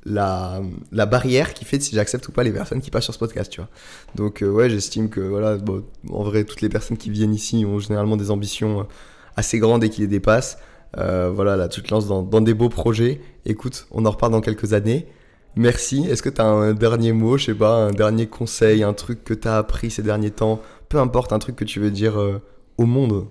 [0.07, 3.19] la, la barrière qui fait si j'accepte ou pas les personnes qui passent sur ce
[3.19, 3.69] podcast, tu vois.
[4.15, 7.65] Donc euh, ouais, j'estime que voilà, bon, en vrai, toutes les personnes qui viennent ici
[7.67, 8.85] ont généralement des ambitions euh,
[9.37, 10.59] assez grandes et qui les dépassent.
[10.97, 13.21] Euh, voilà, là, tu te lances dans, dans des beaux projets.
[13.45, 15.07] Écoute, on en reparle dans quelques années.
[15.57, 16.07] Merci.
[16.09, 19.25] Est-ce que tu as un dernier mot, je sais pas, un dernier conseil, un truc
[19.25, 20.61] que tu as appris ces derniers temps?
[20.89, 22.41] Peu importe, un truc que tu veux dire euh,
[22.79, 23.27] au monde.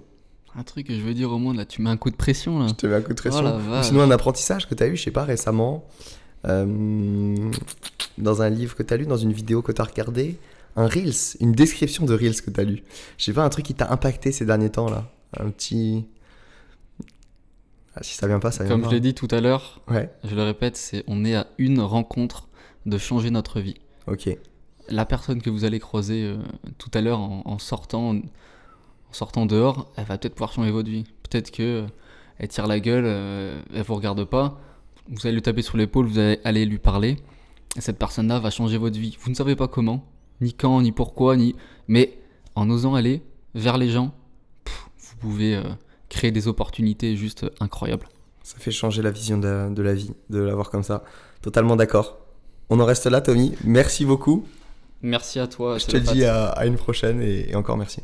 [0.58, 2.60] Un truc que je veux dire au monde, là, tu mets un coup de pression,
[2.60, 2.68] là.
[2.68, 3.44] Je te mets un coup de pression.
[3.46, 5.86] Oh Ou sinon, un apprentissage que tu as eu, je sais pas, récemment,
[6.46, 7.52] euh,
[8.18, 10.38] dans un livre que tu as lu, dans une vidéo que tu as regardé,
[10.76, 12.84] un Reels, une description de Reels que tu as lu.
[13.18, 15.10] Je sais pas, un truc qui t'a impacté ces derniers temps, là.
[15.40, 16.06] Un petit.
[17.96, 18.90] Ah, si ça vient pas, ça vient Comme pas.
[18.90, 21.80] je l'ai dit tout à l'heure, Ouais, je le répète, c'est on est à une
[21.80, 22.48] rencontre
[22.86, 23.76] de changer notre vie.
[24.08, 24.30] ok.
[24.90, 26.38] La personne que vous allez croiser euh,
[26.78, 28.22] tout à l'heure en, en sortant, en
[29.14, 31.06] sortant dehors, elle va peut-être pouvoir changer votre vie.
[31.28, 31.88] Peut-être que euh,
[32.38, 34.60] elle tire la gueule, euh, elle vous regarde pas.
[35.10, 37.18] Vous allez lui taper sur l'épaule, vous allez aller lui parler.
[37.78, 39.18] Et cette personne-là va changer votre vie.
[39.22, 40.04] Vous ne savez pas comment,
[40.42, 41.56] ni quand, ni pourquoi, ni.
[41.88, 42.18] Mais
[42.56, 43.22] en osant aller
[43.54, 44.14] vers les gens,
[44.64, 45.64] pff, vous pouvez euh,
[46.10, 48.08] créer des opportunités juste incroyables.
[48.44, 51.04] Ça fait changer la vision de, de la vie, de l'avoir comme ça.
[51.42, 52.18] Totalement d'accord.
[52.70, 53.54] On en reste là, Tommy.
[53.64, 54.46] Merci beaucoup.
[55.02, 55.78] Merci à toi.
[55.78, 58.02] Je te dis à, à une prochaine et- et encore merci.